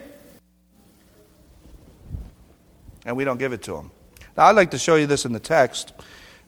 And 3.05 3.17
we 3.17 3.25
don't 3.25 3.39
give 3.39 3.53
it 3.53 3.63
to 3.65 3.73
them. 3.73 3.91
Now, 4.37 4.47
I'd 4.47 4.57
like 4.57 4.71
to 4.73 4.79
show 4.79 4.97
you 4.97 5.07
this 5.07 5.25
in 5.25 5.33
the 5.33 5.41
text. 5.41 5.93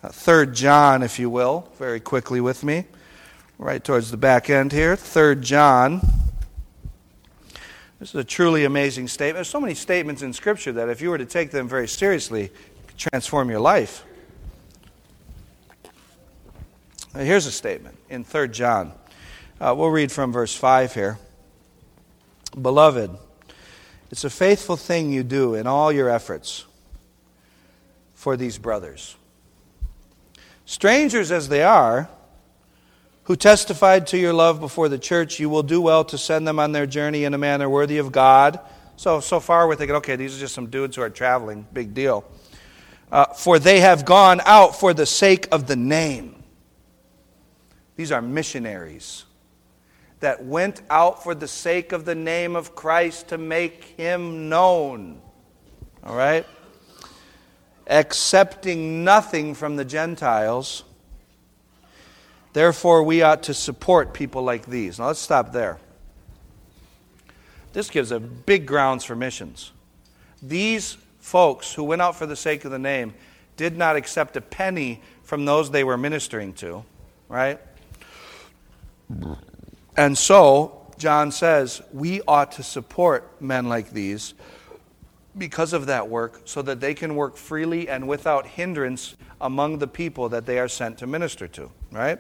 Uh, 0.03 0.09
3 0.09 0.47
John, 0.53 1.03
if 1.03 1.19
you 1.19 1.29
will, 1.29 1.69
very 1.79 2.01
quickly 2.01 2.41
with 2.41 2.65
me 2.65 2.87
right 3.59 3.85
towards 3.85 4.11
the 4.11 4.17
back 4.17 4.49
end 4.49 4.73
here. 4.73 4.97
Third 4.97 5.43
John. 5.43 6.01
This 7.99 8.09
is 8.09 8.15
a 8.15 8.25
truly 8.25 8.65
amazing 8.65 9.09
statement. 9.09 9.37
There's 9.37 9.51
so 9.51 9.61
many 9.61 9.75
statements 9.75 10.23
in 10.23 10.33
Scripture 10.33 10.73
that 10.73 10.89
if 10.89 11.03
you 11.03 11.11
were 11.11 11.19
to 11.19 11.27
take 11.27 11.51
them 11.51 11.69
very 11.69 11.87
seriously, 11.87 12.51
transform 12.97 13.51
your 13.51 13.61
life. 13.61 14.07
Here's 17.15 17.45
a 17.45 17.53
statement 17.53 17.99
in 18.09 18.25
Third 18.25 18.55
John. 18.55 18.93
Uh, 19.61 19.75
we'll 19.77 19.91
read 19.91 20.11
from 20.11 20.33
verse 20.33 20.57
5 20.57 20.95
here. 20.95 21.19
Beloved, 22.61 23.11
it's 24.11 24.25
a 24.25 24.31
faithful 24.31 24.79
thing 24.79 25.13
you 25.13 25.23
do 25.23 25.55
in 25.55 25.67
all 25.67 25.93
your 25.93 26.09
efforts 26.09 26.65
for 28.15 28.39
these 28.39 28.57
brothers. 28.57 29.17
Strangers 30.71 31.33
as 31.33 31.49
they 31.49 31.65
are, 31.65 32.09
who 33.25 33.35
testified 33.35 34.07
to 34.07 34.17
your 34.17 34.33
love 34.33 34.61
before 34.61 34.89
the 34.89 35.01
church, 35.01 35.41
you 35.41 35.51
will 35.51 35.65
do 35.65 35.81
well 35.81 36.05
to 36.05 36.17
send 36.17 36.47
them 36.47 36.61
on 36.61 36.71
their 36.71 36.87
journey 36.87 37.25
in 37.25 37.35
a 37.35 37.39
manner 37.39 37.69
worthy 37.69 37.99
of 37.99 38.13
God. 38.13 38.61
So, 38.95 39.19
so 39.19 39.41
far 39.41 39.67
we're 39.67 39.75
thinking, 39.75 39.97
okay, 39.97 40.15
these 40.15 40.37
are 40.37 40.39
just 40.39 40.55
some 40.55 40.69
dudes 40.69 40.95
who 40.95 41.03
are 41.03 41.11
traveling. 41.11 41.67
Big 41.73 41.93
deal. 41.93 42.25
Uh, 43.11 43.25
for 43.25 43.59
they 43.59 43.81
have 43.81 44.05
gone 44.05 44.41
out 44.45 44.79
for 44.79 44.95
the 44.95 45.07
sake 45.07 45.49
of 45.51 45.67
the 45.67 45.75
name. 45.75 46.41
These 47.97 48.13
are 48.13 48.23
missionaries 48.23 49.25
that 50.21 50.45
went 50.45 50.83
out 50.89 51.25
for 51.25 51.35
the 51.35 51.49
sake 51.49 51.91
of 51.91 52.05
the 52.05 52.15
name 52.15 52.55
of 52.55 52.77
Christ 52.77 53.31
to 53.31 53.39
make 53.39 53.83
him 53.97 54.49
known. 54.49 55.21
All 56.05 56.15
right? 56.15 56.47
Accepting 57.91 59.05
nothing 59.05 59.55
from 59.55 59.77
the 59.77 59.85
Gentiles 59.85 60.85
Therefore, 62.53 63.03
we 63.03 63.23
ought 63.23 63.45
to 63.45 63.55
support 63.55 64.13
people 64.13 64.43
like 64.43 64.67
these. 64.67 64.99
Now, 64.99 65.07
let's 65.07 65.21
stop 65.21 65.53
there. 65.53 65.79
This 67.73 67.89
gives 67.91 68.11
a 68.11 68.19
big 68.19 68.67
grounds 68.67 69.05
for 69.05 69.15
missions. 69.15 69.73
These 70.43 70.97
folks 71.21 71.73
who 71.73 71.85
went 71.85 72.03
out 72.03 72.17
for 72.17 72.27
the 72.27 72.35
sake 72.35 72.65
of 72.65 72.73
the 72.73 72.79
name 72.79 73.15
did 73.57 73.77
not 73.77 73.95
accept 73.95 74.37
a 74.37 74.41
penny 74.41 75.01
from 75.23 75.45
those 75.45 75.71
they 75.71 75.85
were 75.85 75.97
ministering 75.97 76.53
to, 76.55 76.85
right? 77.29 77.61
And 79.97 80.19
so, 80.19 80.87
John 80.99 81.31
says, 81.31 81.81
we 81.93 82.21
ought 82.27 82.53
to 82.53 82.65
support 82.65 83.41
men 83.41 83.69
like 83.69 83.91
these 83.91 84.35
because 85.37 85.73
of 85.73 85.87
that 85.87 86.09
work 86.09 86.43
so 86.45 86.63
that 86.63 86.81
they 86.81 86.95
can 86.95 87.15
work 87.15 87.37
freely 87.37 87.89
and 87.89 88.09
without 88.09 88.47
hindrance 88.47 89.17
among 89.41 89.79
the 89.79 89.87
people 89.87 90.29
that 90.31 90.47
they 90.47 90.59
are 90.59 90.69
sent 90.69 90.99
to 90.99 91.07
minister 91.07 91.47
to, 91.49 91.71
right? 91.91 92.19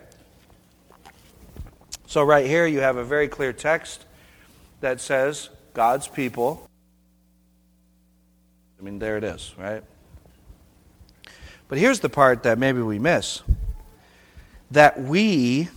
So, 2.06 2.22
right 2.22 2.46
here, 2.46 2.66
you 2.66 2.80
have 2.80 2.96
a 2.96 3.04
very 3.04 3.28
clear 3.28 3.52
text 3.52 4.04
that 4.80 5.00
says 5.00 5.48
God's 5.74 6.08
people. 6.08 6.68
I 8.78 8.82
mean, 8.82 8.98
there 8.98 9.16
it 9.16 9.24
is, 9.24 9.54
right? 9.58 9.84
But 11.68 11.78
here's 11.78 12.00
the 12.00 12.08
part 12.08 12.42
that 12.42 12.58
maybe 12.58 12.80
we 12.80 12.98
miss 12.98 13.42
that 14.72 15.00
we 15.00 15.68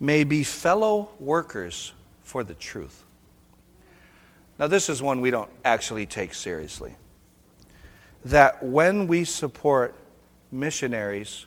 may 0.00 0.24
be 0.24 0.42
fellow 0.42 1.10
workers 1.20 1.92
for 2.24 2.42
the 2.42 2.54
truth. 2.54 3.04
Now, 4.62 4.68
this 4.68 4.88
is 4.88 5.02
one 5.02 5.20
we 5.20 5.32
don't 5.32 5.50
actually 5.64 6.06
take 6.06 6.34
seriously. 6.34 6.94
That 8.26 8.62
when 8.62 9.08
we 9.08 9.24
support 9.24 9.96
missionaries 10.52 11.46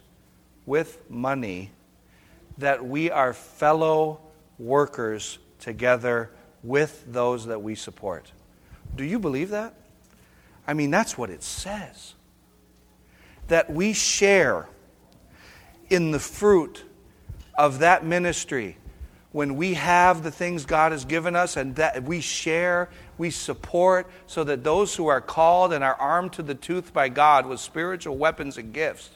with 0.66 1.00
money, 1.10 1.72
that 2.58 2.86
we 2.86 3.10
are 3.10 3.32
fellow 3.32 4.20
workers 4.60 5.40
together 5.62 6.30
with 6.62 7.06
those 7.08 7.46
that 7.46 7.62
we 7.62 7.74
support. 7.74 8.34
Do 8.98 9.06
you 9.06 9.18
believe 9.18 9.50
that? 9.52 9.76
I 10.68 10.74
mean, 10.74 10.92
that's 10.92 11.18
what 11.18 11.30
it 11.30 11.42
says. 11.42 12.16
That 13.48 13.72
we 13.72 13.94
share 13.94 14.68
in 15.90 16.12
the 16.12 16.20
fruit 16.20 16.84
of 17.58 17.80
that 17.80 18.04
ministry 18.04 18.76
when 19.36 19.58
we 19.58 19.74
have 19.74 20.24
the 20.24 20.32
things 20.32 20.64
God 20.64 20.94
has 20.94 21.04
given 21.04 21.36
us 21.36 21.58
and 21.58 21.76
that 21.76 22.04
we 22.04 22.22
share, 22.22 22.88
we 23.18 23.30
support, 23.30 24.10
so 24.28 24.46
that 24.46 24.64
those 24.64 24.96
who 24.96 25.08
are 25.08 25.20
called 25.20 25.74
and 25.74 25.84
are 25.84 25.96
armed 25.96 26.32
to 26.34 26.42
the 26.42 26.56
tooth 26.56 26.94
by 26.94 27.10
God 27.10 27.46
with 27.46 27.60
spiritual 27.60 28.16
weapons 28.16 28.58
and 28.58 28.72
gifts 28.72 29.10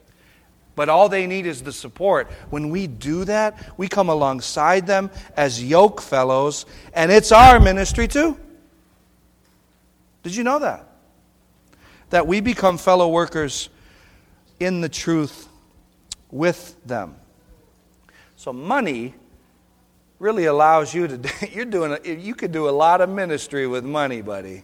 but 0.76 0.88
all 0.88 1.10
they 1.10 1.28
need 1.28 1.46
is 1.46 1.64
the 1.64 1.74
support. 1.74 2.32
When 2.52 2.70
we 2.70 2.88
do 2.88 3.26
that, 3.26 3.74
we 3.76 3.90
come 3.90 4.08
alongside 4.08 4.88
them 4.88 5.12
as 5.36 5.62
yoke 5.62 6.00
fellows, 6.00 6.66
and 6.94 7.12
it's 7.12 7.34
our 7.34 7.60
ministry 7.60 8.08
too. 8.08 8.38
Did 10.24 10.38
you 10.38 10.46
know 10.46 10.60
that? 10.60 10.88
That 12.12 12.28
we 12.28 12.40
become 12.40 12.78
fellow 12.78 13.10
workers 13.10 13.68
in 14.58 14.80
the 14.80 14.88
truth 14.88 15.50
with 16.32 16.78
them. 16.86 17.18
So 18.38 18.54
money 18.54 19.16
really 20.20 20.46
allows 20.46 20.94
you 20.94 21.08
to 21.08 21.50
you're 21.52 21.66
doing 21.66 21.98
you 22.04 22.36
could 22.36 22.52
do 22.52 22.70
a 22.70 22.72
lot 22.72 23.02
of 23.02 23.10
ministry 23.10 23.66
with 23.66 23.84
money, 23.84 24.22
buddy. 24.22 24.64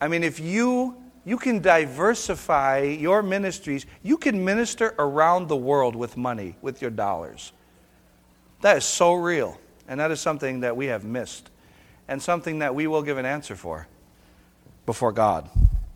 I 0.00 0.08
mean, 0.08 0.24
if 0.24 0.40
you 0.40 0.96
you 1.24 1.36
can 1.36 1.60
diversify 1.60 2.80
your 2.80 3.22
ministries. 3.22 3.86
You 4.02 4.16
can 4.16 4.44
minister 4.44 4.94
around 4.98 5.48
the 5.48 5.56
world 5.56 5.94
with 5.94 6.16
money, 6.16 6.56
with 6.62 6.80
your 6.80 6.90
dollars. 6.90 7.52
That 8.62 8.78
is 8.78 8.84
so 8.84 9.14
real. 9.14 9.60
And 9.86 10.00
that 10.00 10.10
is 10.10 10.20
something 10.20 10.60
that 10.60 10.76
we 10.76 10.86
have 10.86 11.04
missed. 11.04 11.50
And 12.08 12.22
something 12.22 12.60
that 12.60 12.74
we 12.74 12.86
will 12.86 13.02
give 13.02 13.18
an 13.18 13.26
answer 13.26 13.54
for 13.54 13.86
before 14.86 15.12
God. 15.12 15.48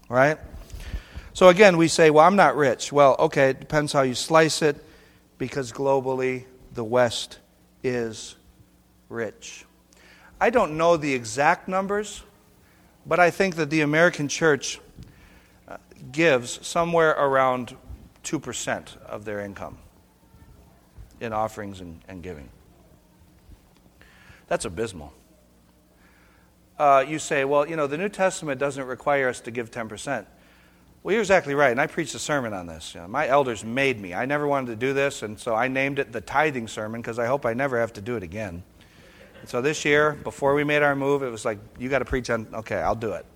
Right? 0.08 0.38
So 1.32 1.48
again, 1.48 1.76
we 1.76 1.88
say, 1.88 2.10
well, 2.10 2.26
I'm 2.26 2.36
not 2.36 2.54
rich. 2.54 2.92
Well, 2.92 3.16
okay, 3.18 3.50
it 3.50 3.60
depends 3.60 3.92
how 3.92 4.02
you 4.02 4.14
slice 4.14 4.62
it, 4.62 4.84
because 5.38 5.72
globally, 5.72 6.44
the 6.74 6.84
West 6.84 7.38
is 7.84 8.34
rich. 9.08 9.64
I 10.40 10.50
don't 10.50 10.76
know 10.76 10.96
the 10.96 11.14
exact 11.14 11.68
numbers, 11.68 12.24
but 13.06 13.20
I 13.20 13.30
think 13.30 13.54
that 13.56 13.70
the 13.70 13.82
American 13.82 14.26
church 14.26 14.80
gives 16.10 16.66
somewhere 16.66 17.10
around 17.10 17.76
2% 18.24 18.96
of 19.02 19.24
their 19.24 19.40
income 19.40 19.78
in 21.20 21.32
offerings 21.32 21.80
and, 21.80 22.00
and 22.08 22.22
giving. 22.22 22.48
That's 24.48 24.64
abysmal. 24.64 25.12
Uh, 26.78 27.04
you 27.06 27.18
say, 27.18 27.44
well, 27.44 27.68
you 27.68 27.76
know, 27.76 27.86
the 27.86 27.96
New 27.96 28.08
Testament 28.08 28.58
doesn't 28.58 28.86
require 28.86 29.28
us 29.28 29.40
to 29.40 29.50
give 29.50 29.70
10%. 29.70 30.26
Well, 31.04 31.12
you're 31.12 31.22
exactly 31.22 31.54
right, 31.54 31.70
and 31.70 31.80
I 31.80 31.86
preached 31.86 32.14
a 32.16 32.18
sermon 32.18 32.52
on 32.52 32.66
this. 32.66 32.94
You 32.94 33.02
know, 33.02 33.08
my 33.08 33.28
elders 33.28 33.62
made 33.62 34.00
me. 34.00 34.14
I 34.14 34.24
never 34.24 34.48
wanted 34.48 34.68
to 34.68 34.76
do 34.76 34.92
this, 34.92 35.22
and 35.22 35.38
so 35.38 35.54
I 35.54 35.68
named 35.68 36.00
it 36.00 36.12
the 36.12 36.20
tithing 36.20 36.66
sermon 36.66 37.00
because 37.00 37.20
I 37.20 37.26
hope 37.26 37.46
I 37.46 37.54
never 37.54 37.78
have 37.78 37.92
to 37.92 38.00
do 38.00 38.16
it 38.16 38.22
again. 38.22 38.64
And 39.40 39.48
so 39.48 39.60
this 39.60 39.84
year, 39.84 40.14
before 40.24 40.54
we 40.54 40.64
made 40.64 40.82
our 40.82 40.96
move, 40.96 41.22
it 41.22 41.28
was 41.28 41.44
like, 41.44 41.58
you 41.78 41.88
got 41.88 42.00
to 42.00 42.04
preach 42.04 42.30
on, 42.30 42.48
okay, 42.54 42.78
I'll 42.78 42.94
do 42.94 43.12
it. 43.12 43.26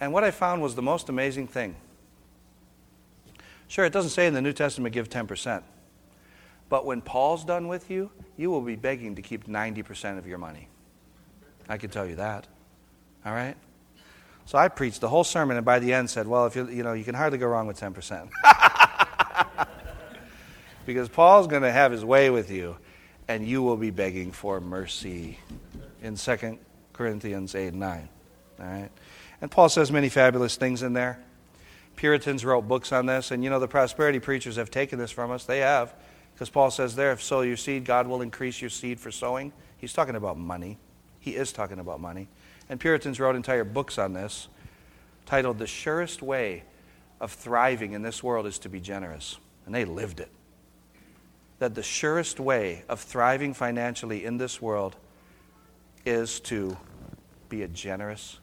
And 0.00 0.12
what 0.12 0.24
I 0.24 0.32
found 0.32 0.60
was 0.60 0.74
the 0.74 0.82
most 0.82 1.08
amazing 1.08 1.46
thing 1.46 1.76
Sure, 3.68 3.84
it 3.84 3.92
doesn't 3.92 4.10
say 4.10 4.26
in 4.26 4.34
the 4.34 4.42
New 4.42 4.52
Testament 4.52 4.94
give 4.94 5.08
10%. 5.08 5.62
But 6.68 6.84
when 6.84 7.00
Paul's 7.00 7.44
done 7.44 7.68
with 7.68 7.90
you, 7.90 8.10
you 8.36 8.50
will 8.50 8.60
be 8.60 8.76
begging 8.76 9.14
to 9.16 9.22
keep 9.22 9.46
90% 9.46 10.18
of 10.18 10.26
your 10.26 10.38
money. 10.38 10.68
I 11.68 11.76
can 11.76 11.90
tell 11.90 12.06
you 12.06 12.16
that. 12.16 12.46
All 13.24 13.32
right? 13.32 13.56
So 14.46 14.56
I 14.56 14.68
preached 14.68 15.00
the 15.00 15.08
whole 15.08 15.24
sermon 15.24 15.56
and 15.56 15.66
by 15.66 15.80
the 15.80 15.92
end 15.92 16.08
said, 16.08 16.26
well, 16.26 16.46
if 16.46 16.56
you 16.56 16.68
you 16.68 16.82
know, 16.82 16.92
you 16.92 17.04
can 17.04 17.14
hardly 17.14 17.38
go 17.38 17.46
wrong 17.46 17.66
with 17.66 17.78
10%. 17.78 18.28
because 20.86 21.08
Paul's 21.08 21.48
going 21.48 21.62
to 21.62 21.72
have 21.72 21.92
his 21.92 22.04
way 22.04 22.30
with 22.30 22.50
you 22.50 22.76
and 23.28 23.46
you 23.46 23.62
will 23.62 23.76
be 23.76 23.90
begging 23.90 24.30
for 24.30 24.60
mercy 24.60 25.38
in 26.00 26.16
2 26.16 26.58
Corinthians 26.92 27.54
8 27.54 27.68
and 27.68 27.80
9. 27.80 28.08
All 28.60 28.66
right? 28.66 28.90
And 29.40 29.50
Paul 29.50 29.68
says 29.68 29.90
many 29.90 30.08
fabulous 30.08 30.56
things 30.56 30.82
in 30.82 30.92
there. 30.92 31.18
Puritans 31.96 32.44
wrote 32.44 32.68
books 32.68 32.92
on 32.92 33.06
this, 33.06 33.30
and 33.30 33.42
you 33.42 33.50
know, 33.50 33.58
the 33.58 33.68
prosperity 33.68 34.20
preachers 34.20 34.56
have 34.56 34.70
taken 34.70 34.98
this 34.98 35.10
from 35.10 35.30
us. 35.30 35.44
They 35.44 35.60
have. 35.60 35.94
Because 36.34 36.50
Paul 36.50 36.70
says 36.70 36.94
there, 36.94 37.12
if 37.12 37.22
sow 37.22 37.40
your 37.40 37.56
seed, 37.56 37.84
God 37.84 38.06
will 38.06 38.20
increase 38.20 38.60
your 38.60 38.70
seed 38.70 39.00
for 39.00 39.10
sowing. 39.10 39.52
He's 39.78 39.94
talking 39.94 40.14
about 40.14 40.38
money. 40.38 40.78
He 41.20 41.34
is 41.34 41.52
talking 41.52 41.78
about 41.78 42.00
money. 42.00 42.28
And 42.68 42.80
Puritans 42.80 43.20
wrote 43.20 43.36
entire 43.36 43.64
books 43.64 43.98
on 43.98 44.12
this, 44.12 44.48
titled 45.24 45.58
The 45.58 45.66
Surest 45.66 46.22
Way 46.22 46.64
of 47.20 47.32
Thriving 47.32 47.92
in 47.92 48.02
This 48.02 48.22
World 48.22 48.46
is 48.46 48.58
to 48.60 48.68
Be 48.68 48.80
Generous. 48.80 49.38
And 49.64 49.74
they 49.74 49.84
lived 49.84 50.20
it. 50.20 50.30
That 51.58 51.74
the 51.74 51.82
surest 51.82 52.38
way 52.38 52.84
of 52.88 53.00
thriving 53.00 53.54
financially 53.54 54.24
in 54.24 54.36
this 54.36 54.60
world 54.60 54.94
is 56.04 56.38
to 56.40 56.76
be 57.48 57.62
a 57.62 57.68
generous 57.68 58.38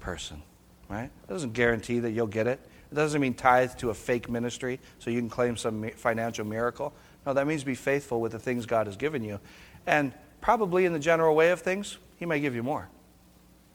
person. 0.00 0.42
Right? 0.88 1.04
It 1.04 1.28
doesn't 1.28 1.52
guarantee 1.52 2.00
that 2.00 2.10
you'll 2.10 2.26
get 2.26 2.46
it. 2.46 2.60
It 2.90 2.94
doesn't 2.94 3.20
mean 3.20 3.34
tithe 3.34 3.76
to 3.76 3.90
a 3.90 3.94
fake 3.94 4.28
ministry 4.28 4.80
so 4.98 5.10
you 5.10 5.18
can 5.20 5.30
claim 5.30 5.56
some 5.56 5.88
financial 5.96 6.44
miracle. 6.44 6.92
No, 7.24 7.32
that 7.32 7.46
means 7.46 7.64
be 7.64 7.74
faithful 7.74 8.20
with 8.20 8.32
the 8.32 8.38
things 8.38 8.66
God 8.66 8.86
has 8.86 8.96
given 8.96 9.22
you. 9.22 9.40
And 9.86 10.12
probably 10.40 10.84
in 10.84 10.92
the 10.92 10.98
general 10.98 11.34
way 11.34 11.50
of 11.50 11.60
things, 11.60 11.98
He 12.18 12.26
may 12.26 12.40
give 12.40 12.54
you 12.54 12.62
more. 12.62 12.88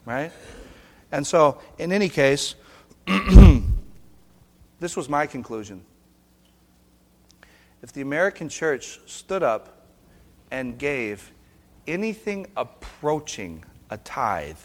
Right? 0.10 0.32
And 1.12 1.26
so, 1.26 1.60
in 1.78 1.92
any 1.92 2.10
case, 2.10 2.56
this 4.80 4.98
was 4.98 5.08
my 5.08 5.28
conclusion. 5.28 5.86
If 7.84 7.94
the 7.94 8.02
American 8.02 8.50
church 8.50 9.00
stood 9.06 9.44
up 9.44 9.86
and 10.50 10.80
gave 10.80 11.32
anything 11.86 12.48
approaching 12.58 13.64
a 13.92 13.98
tithe, 13.98 14.58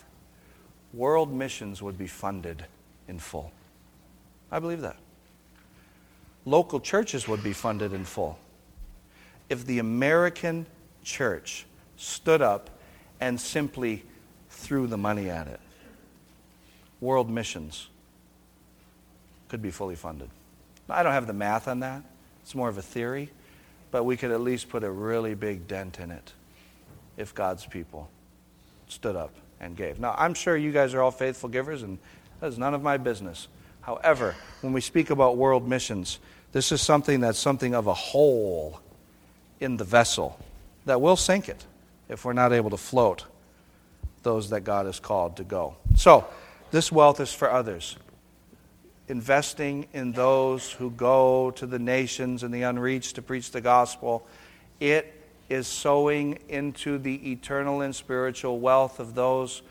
world 0.94 1.30
missions 1.30 1.82
would 1.82 1.98
be 1.98 2.06
funded 2.06 2.64
in 3.06 3.18
full. 3.18 3.52
I 4.50 4.60
believe 4.60 4.80
that. 4.80 4.96
Local 6.46 6.80
churches 6.80 7.28
would 7.28 7.42
be 7.42 7.52
funded 7.52 7.92
in 7.92 8.06
full. 8.06 8.38
If 9.50 9.66
the 9.66 9.78
American 9.78 10.64
church 11.02 11.66
stood 11.98 12.40
up 12.40 12.70
and 13.20 13.38
simply 13.38 14.04
threw 14.64 14.86
the 14.86 14.96
money 14.96 15.28
at 15.28 15.46
it, 15.46 15.60
world 17.00 17.28
missions 17.28 17.88
could 19.48 19.60
be 19.60 19.70
fully 19.70 19.94
funded. 19.94 20.30
I 20.88 21.02
don't 21.02 21.12
have 21.12 21.26
the 21.26 21.34
math 21.34 21.68
on 21.68 21.80
that, 21.80 22.02
it's 22.42 22.54
more 22.54 22.68
of 22.68 22.78
a 22.78 22.82
theory, 22.82 23.30
but 23.90 24.04
we 24.04 24.16
could 24.16 24.30
at 24.30 24.40
least 24.40 24.70
put 24.70 24.82
a 24.82 24.90
really 24.90 25.34
big 25.34 25.68
dent 25.68 26.00
in 26.00 26.10
it 26.10 26.32
if 27.16 27.34
God's 27.34 27.66
people 27.66 28.08
stood 28.88 29.16
up 29.16 29.34
and 29.60 29.76
gave. 29.76 30.00
Now, 30.00 30.14
I'm 30.16 30.34
sure 30.34 30.56
you 30.56 30.72
guys 30.72 30.94
are 30.94 31.02
all 31.02 31.10
faithful 31.10 31.50
givers, 31.50 31.82
and 31.82 31.98
that 32.40 32.46
is 32.46 32.58
none 32.58 32.74
of 32.74 32.82
my 32.82 32.96
business. 32.96 33.48
However, 33.82 34.34
when 34.62 34.72
we 34.72 34.80
speak 34.80 35.10
about 35.10 35.36
world 35.36 35.68
missions, 35.68 36.18
this 36.52 36.72
is 36.72 36.80
something 36.80 37.20
that's 37.20 37.38
something 37.38 37.74
of 37.74 37.86
a 37.86 37.94
hole 37.94 38.80
in 39.60 39.76
the 39.76 39.84
vessel 39.84 40.38
that 40.86 41.00
will 41.00 41.16
sink 41.16 41.48
it 41.48 41.64
if 42.08 42.24
we're 42.24 42.32
not 42.32 42.52
able 42.52 42.70
to 42.70 42.76
float 42.76 43.24
those 44.24 44.50
that 44.50 44.62
God 44.62 44.86
has 44.86 44.98
called 44.98 45.36
to 45.36 45.44
go. 45.44 45.76
So, 45.96 46.26
this 46.70 46.90
wealth 46.90 47.20
is 47.20 47.32
for 47.32 47.50
others. 47.50 47.96
Investing 49.06 49.86
in 49.92 50.12
those 50.12 50.72
who 50.72 50.90
go 50.90 51.52
to 51.52 51.66
the 51.66 51.78
nations 51.78 52.42
and 52.42 52.52
the 52.52 52.62
unreached 52.62 53.14
to 53.16 53.22
preach 53.22 53.52
the 53.52 53.60
gospel, 53.60 54.26
it 54.80 55.12
is 55.48 55.66
sowing 55.66 56.38
into 56.48 56.98
the 56.98 57.30
eternal 57.30 57.82
and 57.82 57.94
spiritual 57.94 58.58
wealth 58.58 58.98
of 58.98 59.14
those 59.14 59.62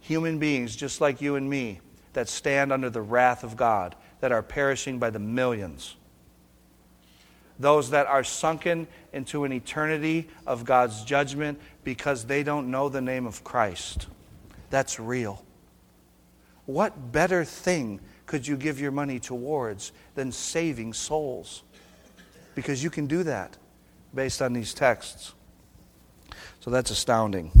human 0.00 0.38
beings, 0.38 0.76
just 0.76 1.00
like 1.00 1.20
you 1.20 1.34
and 1.34 1.50
me, 1.50 1.80
that 2.12 2.28
stand 2.28 2.72
under 2.72 2.88
the 2.88 3.02
wrath 3.02 3.42
of 3.42 3.56
God, 3.56 3.96
that 4.20 4.32
are 4.32 4.42
perishing 4.42 4.98
by 4.98 5.10
the 5.10 5.18
millions. 5.18 5.96
Those 7.58 7.90
that 7.90 8.06
are 8.06 8.24
sunken 8.24 8.86
into 9.12 9.44
an 9.44 9.52
eternity 9.52 10.28
of 10.46 10.64
God's 10.64 11.04
judgment 11.04 11.60
because 11.84 12.24
they 12.24 12.42
don't 12.42 12.70
know 12.70 12.88
the 12.88 13.00
name 13.00 13.26
of 13.26 13.42
Christ. 13.44 14.06
That's 14.70 15.00
real. 15.00 15.44
What 16.66 17.12
better 17.12 17.44
thing 17.44 18.00
could 18.26 18.46
you 18.46 18.56
give 18.56 18.80
your 18.80 18.90
money 18.90 19.20
towards 19.20 19.92
than 20.14 20.32
saving 20.32 20.92
souls? 20.92 21.62
Because 22.54 22.82
you 22.82 22.90
can 22.90 23.06
do 23.06 23.22
that 23.22 23.56
based 24.14 24.42
on 24.42 24.52
these 24.52 24.74
texts. 24.74 25.32
So 26.60 26.70
that's 26.70 26.90
astounding. 26.90 27.52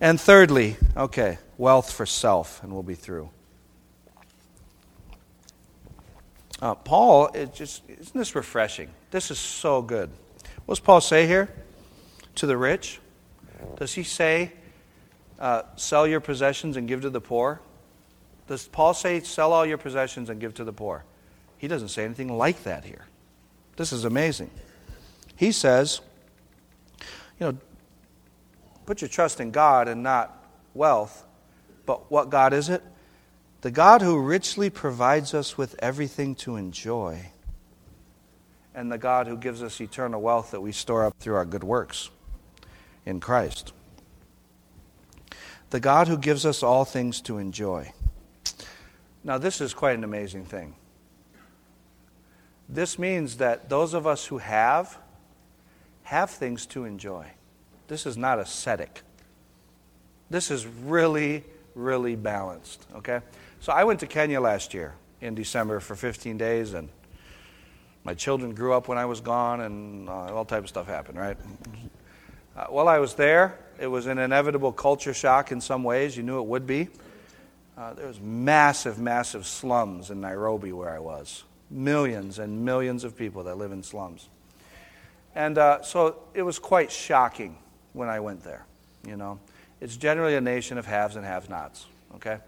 And 0.00 0.20
thirdly, 0.20 0.76
okay, 0.96 1.38
wealth 1.58 1.92
for 1.92 2.06
self, 2.06 2.62
and 2.62 2.72
we'll 2.72 2.82
be 2.82 2.94
through. 2.94 3.30
Uh, 6.64 6.74
Paul, 6.74 7.26
it 7.34 7.52
just 7.52 7.82
isn't 7.90 8.16
this 8.16 8.34
refreshing? 8.34 8.88
This 9.10 9.30
is 9.30 9.38
so 9.38 9.82
good. 9.82 10.08
What 10.64 10.76
does 10.76 10.80
Paul 10.80 11.02
say 11.02 11.26
here 11.26 11.52
to 12.36 12.46
the 12.46 12.56
rich? 12.56 13.00
Does 13.76 13.92
he 13.92 14.02
say, 14.02 14.50
uh, 15.38 15.64
"Sell 15.76 16.06
your 16.06 16.20
possessions 16.20 16.78
and 16.78 16.88
give 16.88 17.02
to 17.02 17.10
the 17.10 17.20
poor"? 17.20 17.60
Does 18.48 18.66
Paul 18.66 18.94
say, 18.94 19.20
"Sell 19.20 19.52
all 19.52 19.66
your 19.66 19.76
possessions 19.76 20.30
and 20.30 20.40
give 20.40 20.54
to 20.54 20.64
the 20.64 20.72
poor"? 20.72 21.04
He 21.58 21.68
doesn't 21.68 21.88
say 21.88 22.02
anything 22.02 22.34
like 22.34 22.62
that 22.62 22.86
here. 22.86 23.04
This 23.76 23.92
is 23.92 24.06
amazing. 24.06 24.50
He 25.36 25.52
says, 25.52 26.00
you 27.38 27.46
know, 27.46 27.58
put 28.86 29.02
your 29.02 29.10
trust 29.10 29.38
in 29.38 29.50
God 29.50 29.86
and 29.86 30.02
not 30.02 30.46
wealth. 30.72 31.26
But 31.84 32.10
what 32.10 32.30
God 32.30 32.54
is 32.54 32.70
it? 32.70 32.82
The 33.64 33.70
God 33.70 34.02
who 34.02 34.20
richly 34.20 34.68
provides 34.68 35.32
us 35.32 35.56
with 35.56 35.74
everything 35.78 36.34
to 36.34 36.56
enjoy, 36.56 37.30
and 38.74 38.92
the 38.92 38.98
God 38.98 39.26
who 39.26 39.38
gives 39.38 39.62
us 39.62 39.80
eternal 39.80 40.20
wealth 40.20 40.50
that 40.50 40.60
we 40.60 40.70
store 40.70 41.06
up 41.06 41.14
through 41.18 41.36
our 41.36 41.46
good 41.46 41.64
works 41.64 42.10
in 43.06 43.20
Christ. 43.20 43.72
The 45.70 45.80
God 45.80 46.08
who 46.08 46.18
gives 46.18 46.44
us 46.44 46.62
all 46.62 46.84
things 46.84 47.22
to 47.22 47.38
enjoy. 47.38 47.90
Now, 49.24 49.38
this 49.38 49.62
is 49.62 49.72
quite 49.72 49.96
an 49.96 50.04
amazing 50.04 50.44
thing. 50.44 50.74
This 52.68 52.98
means 52.98 53.38
that 53.38 53.70
those 53.70 53.94
of 53.94 54.06
us 54.06 54.26
who 54.26 54.36
have 54.36 54.98
have 56.02 56.28
things 56.28 56.66
to 56.66 56.84
enjoy. 56.84 57.28
This 57.88 58.04
is 58.04 58.18
not 58.18 58.38
ascetic. 58.38 59.00
This 60.28 60.50
is 60.50 60.66
really, 60.66 61.44
really 61.74 62.14
balanced, 62.14 62.84
okay? 62.96 63.20
So 63.64 63.72
I 63.72 63.84
went 63.84 64.00
to 64.00 64.06
Kenya 64.06 64.42
last 64.42 64.74
year 64.74 64.92
in 65.22 65.34
December 65.34 65.80
for 65.80 65.96
15 65.96 66.36
days, 66.36 66.74
and 66.74 66.90
my 68.04 68.12
children 68.12 68.54
grew 68.54 68.74
up 68.74 68.88
when 68.88 68.98
I 68.98 69.06
was 69.06 69.22
gone, 69.22 69.62
and 69.62 70.06
uh, 70.06 70.34
all 70.34 70.44
type 70.44 70.64
of 70.64 70.68
stuff 70.68 70.86
happened, 70.86 71.18
right? 71.18 71.38
Uh, 72.54 72.66
while 72.66 72.88
I 72.88 72.98
was 72.98 73.14
there, 73.14 73.58
it 73.80 73.86
was 73.86 74.04
an 74.04 74.18
inevitable 74.18 74.70
culture 74.70 75.14
shock 75.14 75.50
in 75.50 75.62
some 75.62 75.82
ways. 75.82 76.14
You 76.14 76.24
knew 76.24 76.40
it 76.40 76.46
would 76.46 76.66
be. 76.66 76.90
Uh, 77.78 77.94
there 77.94 78.06
was 78.06 78.20
massive, 78.20 78.98
massive 78.98 79.46
slums 79.46 80.10
in 80.10 80.20
Nairobi 80.20 80.72
where 80.72 80.90
I 80.90 80.98
was. 80.98 81.44
Millions 81.70 82.38
and 82.38 82.66
millions 82.66 83.02
of 83.02 83.16
people 83.16 83.44
that 83.44 83.56
live 83.56 83.72
in 83.72 83.82
slums. 83.82 84.28
And 85.34 85.56
uh, 85.56 85.80
so 85.80 86.18
it 86.34 86.42
was 86.42 86.58
quite 86.58 86.92
shocking 86.92 87.56
when 87.94 88.10
I 88.10 88.20
went 88.20 88.44
there. 88.44 88.66
You 89.06 89.16
know, 89.16 89.40
it's 89.80 89.96
generally 89.96 90.34
a 90.34 90.42
nation 90.42 90.76
of 90.76 90.84
haves 90.84 91.16
and 91.16 91.24
have 91.24 91.48
nots, 91.48 91.86
okay? 92.16 92.40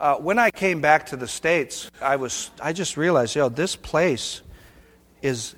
Uh, 0.00 0.16
when 0.16 0.38
I 0.38 0.50
came 0.50 0.80
back 0.80 1.06
to 1.06 1.16
the 1.16 1.28
States, 1.28 1.90
I, 2.00 2.16
was, 2.16 2.50
I 2.60 2.72
just 2.72 2.96
realized, 2.96 3.36
know, 3.36 3.50
this 3.50 3.76
place 3.76 4.40
is 5.20 5.54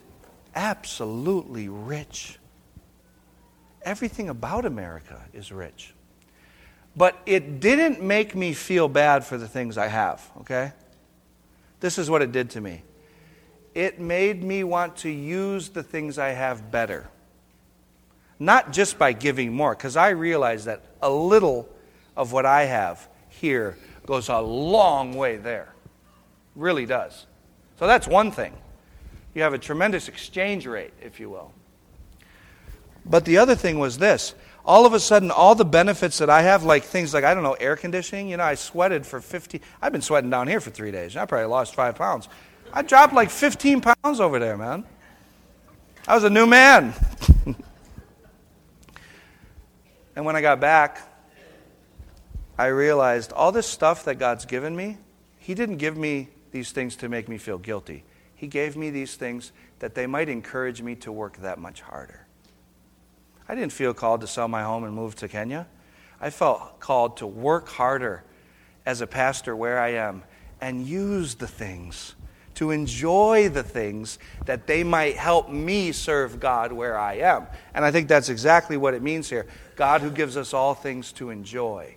absolutely 0.52 1.68
rich. 1.68 2.40
Everything 3.82 4.28
about 4.28 4.64
America 4.64 5.22
is 5.32 5.52
rich. 5.52 5.94
But 6.96 7.16
it 7.24 7.60
didn't 7.60 8.02
make 8.02 8.34
me 8.34 8.52
feel 8.52 8.88
bad 8.88 9.24
for 9.24 9.38
the 9.38 9.46
things 9.46 9.78
I 9.78 9.86
have, 9.86 10.28
okay? 10.40 10.72
This 11.78 11.96
is 11.96 12.10
what 12.10 12.20
it 12.20 12.32
did 12.32 12.50
to 12.50 12.60
me 12.60 12.82
it 13.74 13.98
made 13.98 14.42
me 14.42 14.64
want 14.64 14.96
to 14.96 15.08
use 15.08 15.70
the 15.70 15.82
things 15.82 16.18
I 16.18 16.30
have 16.30 16.70
better. 16.70 17.08
Not 18.38 18.72
just 18.72 18.98
by 18.98 19.12
giving 19.12 19.54
more, 19.54 19.74
because 19.74 19.96
I 19.96 20.10
realize 20.10 20.66
that 20.66 20.84
a 21.00 21.10
little 21.10 21.68
of 22.14 22.32
what 22.32 22.44
I 22.44 22.64
have 22.64 23.08
here 23.28 23.78
goes 24.06 24.28
a 24.28 24.38
long 24.38 25.14
way 25.14 25.36
there. 25.36 25.74
Really 26.54 26.86
does. 26.86 27.26
So 27.78 27.86
that's 27.86 28.06
one 28.06 28.30
thing. 28.30 28.52
You 29.34 29.42
have 29.42 29.54
a 29.54 29.58
tremendous 29.58 30.08
exchange 30.08 30.66
rate, 30.66 30.92
if 31.00 31.18
you 31.18 31.30
will. 31.30 31.52
But 33.04 33.24
the 33.24 33.38
other 33.38 33.54
thing 33.54 33.78
was 33.78 33.98
this 33.98 34.34
all 34.64 34.86
of 34.86 34.92
a 34.92 35.00
sudden, 35.00 35.30
all 35.30 35.54
the 35.54 35.64
benefits 35.64 36.18
that 36.18 36.30
I 36.30 36.42
have, 36.42 36.62
like 36.62 36.84
things 36.84 37.12
like, 37.12 37.24
I 37.24 37.34
don't 37.34 37.42
know, 37.42 37.54
air 37.54 37.74
conditioning, 37.74 38.28
you 38.28 38.36
know, 38.36 38.44
I 38.44 38.54
sweated 38.54 39.04
for 39.04 39.20
50, 39.20 39.60
I've 39.80 39.90
been 39.92 40.02
sweating 40.02 40.30
down 40.30 40.46
here 40.46 40.60
for 40.60 40.70
three 40.70 40.92
days. 40.92 41.16
I 41.16 41.24
probably 41.24 41.46
lost 41.46 41.74
five 41.74 41.96
pounds. 41.96 42.28
I 42.72 42.82
dropped 42.82 43.12
like 43.12 43.28
15 43.30 43.80
pounds 43.80 44.20
over 44.20 44.38
there, 44.38 44.56
man. 44.56 44.84
I 46.06 46.14
was 46.14 46.24
a 46.24 46.30
new 46.30 46.46
man. 46.46 46.94
and 50.16 50.24
when 50.24 50.36
I 50.36 50.40
got 50.40 50.60
back, 50.60 51.00
I 52.62 52.66
realized 52.68 53.32
all 53.32 53.50
this 53.50 53.66
stuff 53.66 54.04
that 54.04 54.20
God's 54.20 54.44
given 54.44 54.76
me, 54.76 54.98
He 55.36 55.52
didn't 55.52 55.78
give 55.78 55.96
me 55.96 56.28
these 56.52 56.70
things 56.70 56.94
to 56.96 57.08
make 57.08 57.28
me 57.28 57.36
feel 57.36 57.58
guilty. 57.58 58.04
He 58.36 58.46
gave 58.46 58.76
me 58.76 58.90
these 58.90 59.16
things 59.16 59.50
that 59.80 59.96
they 59.96 60.06
might 60.06 60.28
encourage 60.28 60.80
me 60.80 60.94
to 60.94 61.10
work 61.10 61.38
that 61.38 61.58
much 61.58 61.80
harder. 61.80 62.24
I 63.48 63.56
didn't 63.56 63.72
feel 63.72 63.92
called 63.92 64.20
to 64.20 64.28
sell 64.28 64.46
my 64.46 64.62
home 64.62 64.84
and 64.84 64.94
move 64.94 65.16
to 65.16 65.26
Kenya. 65.26 65.66
I 66.20 66.30
felt 66.30 66.78
called 66.78 67.16
to 67.16 67.26
work 67.26 67.68
harder 67.68 68.22
as 68.86 69.00
a 69.00 69.08
pastor 69.08 69.56
where 69.56 69.80
I 69.80 69.94
am 69.94 70.22
and 70.60 70.86
use 70.86 71.34
the 71.34 71.48
things, 71.48 72.14
to 72.54 72.70
enjoy 72.70 73.48
the 73.48 73.64
things 73.64 74.20
that 74.44 74.68
they 74.68 74.84
might 74.84 75.16
help 75.16 75.48
me 75.50 75.90
serve 75.90 76.38
God 76.38 76.70
where 76.70 76.96
I 76.96 77.14
am. 77.14 77.48
And 77.74 77.84
I 77.84 77.90
think 77.90 78.06
that's 78.06 78.28
exactly 78.28 78.76
what 78.76 78.94
it 78.94 79.02
means 79.02 79.28
here 79.28 79.48
God 79.74 80.00
who 80.00 80.12
gives 80.12 80.36
us 80.36 80.54
all 80.54 80.74
things 80.74 81.10
to 81.14 81.30
enjoy. 81.30 81.96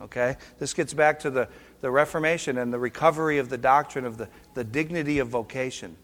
Okay? 0.00 0.36
This 0.58 0.74
gets 0.74 0.92
back 0.92 1.20
to 1.20 1.30
the, 1.30 1.48
the 1.80 1.90
Reformation 1.90 2.58
and 2.58 2.72
the 2.72 2.78
recovery 2.78 3.38
of 3.38 3.48
the 3.48 3.58
doctrine 3.58 4.04
of 4.04 4.18
the, 4.18 4.28
the 4.54 4.64
dignity 4.64 5.18
of 5.18 5.28
vocation 5.28 5.96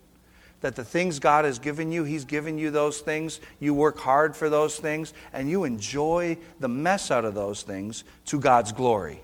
that 0.61 0.77
the 0.77 0.85
things 0.85 1.19
God 1.19 1.45
has 1.45 1.59
given 1.59 1.91
you, 1.91 2.05
He's 2.05 2.25
given 2.25 2.59
you 2.59 2.71
those 2.71 3.01
things. 3.01 3.41
You 3.59 3.75
work 3.75 3.99
hard 3.99 4.37
for 4.37 4.51
those 4.51 4.77
things, 4.77 5.13
and 5.33 5.49
you 5.49 5.65
enjoy 5.65 6.37
the 6.59 6.69
mess 6.69 7.11
out 7.11 7.25
of 7.25 7.35
those 7.35 7.63
things 7.63 8.05
to 8.27 8.39
God's 8.39 8.73
glory. 8.73 9.21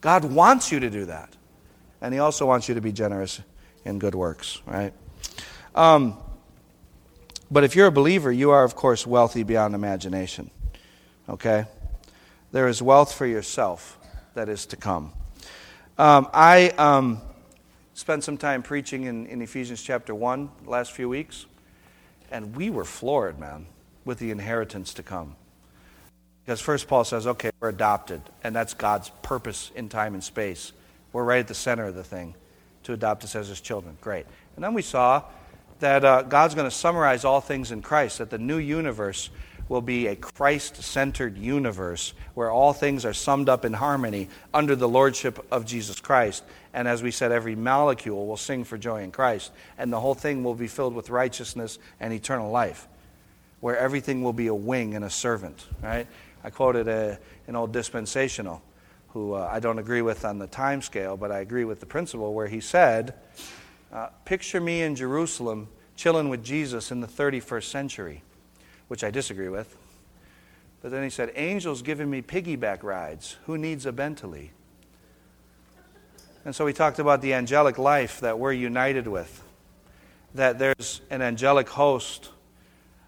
God 0.00 0.24
wants 0.24 0.72
you 0.72 0.80
to 0.80 0.90
do 0.90 1.06
that. 1.06 1.30
And 2.00 2.12
He 2.12 2.20
also 2.20 2.46
wants 2.46 2.68
you 2.68 2.74
to 2.74 2.80
be 2.80 2.92
generous 2.92 3.40
in 3.84 3.98
good 3.98 4.14
works, 4.14 4.60
right? 4.66 4.92
Um, 5.74 6.16
but 7.50 7.64
if 7.64 7.76
you're 7.76 7.86
a 7.86 7.92
believer, 7.92 8.32
you 8.32 8.50
are, 8.50 8.64
of 8.64 8.74
course, 8.74 9.06
wealthy 9.06 9.42
beyond 9.42 9.74
imagination. 9.74 10.50
Okay? 11.28 11.66
There 12.52 12.68
is 12.68 12.80
wealth 12.80 13.12
for 13.12 13.26
yourself 13.26 13.98
that 14.34 14.48
is 14.48 14.66
to 14.66 14.76
come. 14.76 15.12
Um, 15.98 16.28
I. 16.32 16.68
Um, 16.78 17.20
spent 17.94 18.24
some 18.24 18.38
time 18.38 18.62
preaching 18.62 19.04
in, 19.04 19.26
in 19.26 19.42
Ephesians 19.42 19.82
chapter 19.82 20.14
1 20.14 20.50
the 20.64 20.70
last 20.70 20.92
few 20.92 21.08
weeks, 21.08 21.46
and 22.30 22.56
we 22.56 22.70
were 22.70 22.84
floored, 22.84 23.38
man, 23.38 23.66
with 24.04 24.18
the 24.18 24.30
inheritance 24.30 24.94
to 24.94 25.02
come. 25.02 25.36
Because 26.44 26.60
first 26.60 26.88
Paul 26.88 27.04
says, 27.04 27.26
okay, 27.26 27.50
we're 27.60 27.68
adopted, 27.68 28.22
and 28.42 28.56
that's 28.56 28.74
God's 28.74 29.10
purpose 29.22 29.70
in 29.76 29.88
time 29.88 30.14
and 30.14 30.24
space. 30.24 30.72
We're 31.12 31.24
right 31.24 31.40
at 31.40 31.48
the 31.48 31.54
center 31.54 31.84
of 31.86 31.94
the 31.94 32.02
thing 32.02 32.34
to 32.84 32.92
adopt 32.92 33.22
us 33.22 33.36
as 33.36 33.48
his 33.48 33.60
children. 33.60 33.96
Great. 34.00 34.26
And 34.56 34.64
then 34.64 34.74
we 34.74 34.82
saw 34.82 35.22
that 35.78 36.04
uh, 36.04 36.22
God's 36.22 36.54
going 36.54 36.68
to 36.68 36.74
summarize 36.74 37.24
all 37.24 37.40
things 37.40 37.70
in 37.70 37.82
Christ, 37.82 38.18
that 38.18 38.30
the 38.30 38.38
new 38.38 38.58
universe 38.58 39.30
will 39.72 39.80
be 39.80 40.06
a 40.06 40.14
Christ 40.14 40.82
centered 40.82 41.38
universe 41.38 42.12
where 42.34 42.50
all 42.50 42.74
things 42.74 43.06
are 43.06 43.14
summed 43.14 43.48
up 43.48 43.64
in 43.64 43.72
harmony 43.72 44.28
under 44.52 44.76
the 44.76 44.88
lordship 44.88 45.44
of 45.50 45.64
Jesus 45.64 45.98
Christ. 45.98 46.44
And 46.74 46.86
as 46.86 47.02
we 47.02 47.10
said, 47.10 47.32
every 47.32 47.56
molecule 47.56 48.26
will 48.26 48.36
sing 48.36 48.64
for 48.64 48.76
joy 48.76 49.02
in 49.02 49.10
Christ. 49.10 49.50
And 49.78 49.90
the 49.90 49.98
whole 49.98 50.14
thing 50.14 50.44
will 50.44 50.54
be 50.54 50.68
filled 50.68 50.94
with 50.94 51.08
righteousness 51.08 51.78
and 52.00 52.12
eternal 52.12 52.50
life, 52.50 52.86
where 53.60 53.78
everything 53.78 54.22
will 54.22 54.34
be 54.34 54.48
a 54.48 54.54
wing 54.54 54.94
and 54.94 55.06
a 55.06 55.10
servant. 55.10 55.66
Right? 55.82 56.06
I 56.44 56.50
quoted 56.50 56.86
a, 56.86 57.18
an 57.46 57.56
old 57.56 57.72
dispensational 57.72 58.60
who 59.14 59.32
uh, 59.32 59.48
I 59.50 59.58
don't 59.58 59.78
agree 59.78 60.02
with 60.02 60.26
on 60.26 60.38
the 60.38 60.48
time 60.48 60.82
scale, 60.82 61.16
but 61.16 61.32
I 61.32 61.40
agree 61.40 61.64
with 61.64 61.80
the 61.80 61.86
principle, 61.86 62.34
where 62.34 62.46
he 62.46 62.60
said, 62.60 63.14
uh, 63.90 64.08
Picture 64.26 64.60
me 64.60 64.82
in 64.82 64.96
Jerusalem 64.96 65.68
chilling 65.96 66.28
with 66.28 66.44
Jesus 66.44 66.90
in 66.90 67.00
the 67.00 67.06
31st 67.06 67.64
century 67.64 68.22
which 68.92 69.02
I 69.02 69.10
disagree 69.10 69.48
with. 69.48 69.74
But 70.82 70.90
then 70.90 71.02
he 71.02 71.08
said, 71.08 71.32
Angels 71.34 71.80
giving 71.80 72.10
me 72.10 72.20
piggyback 72.20 72.82
rides. 72.82 73.38
Who 73.46 73.56
needs 73.56 73.86
a 73.86 73.90
Bentley? 73.90 74.50
And 76.44 76.54
so 76.54 76.66
he 76.66 76.74
talked 76.74 76.98
about 76.98 77.22
the 77.22 77.32
angelic 77.32 77.78
life 77.78 78.20
that 78.20 78.38
we're 78.38 78.52
united 78.52 79.08
with, 79.08 79.42
that 80.34 80.58
there's 80.58 81.00
an 81.08 81.22
angelic 81.22 81.70
host 81.70 82.28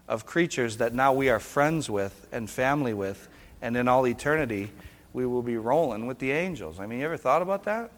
of 0.07 0.25
creatures 0.25 0.77
that 0.77 0.95
now 0.95 1.13
we 1.13 1.29
are 1.29 1.39
friends 1.39 1.87
with 1.87 2.27
and 2.31 2.49
family 2.49 2.95
with, 2.95 3.29
and 3.61 3.77
in 3.77 3.87
all 3.87 4.07
eternity 4.07 4.71
we 5.13 5.27
will 5.27 5.43
be 5.43 5.57
rolling 5.57 6.07
with 6.07 6.17
the 6.17 6.31
angels. 6.31 6.79
I 6.79 6.87
mean, 6.87 6.97
you 6.97 7.05
ever 7.05 7.15
thought 7.15 7.43
about 7.43 7.63
that? 7.65 7.91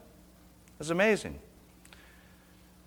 It's 0.77 0.89
amazing 0.89 1.39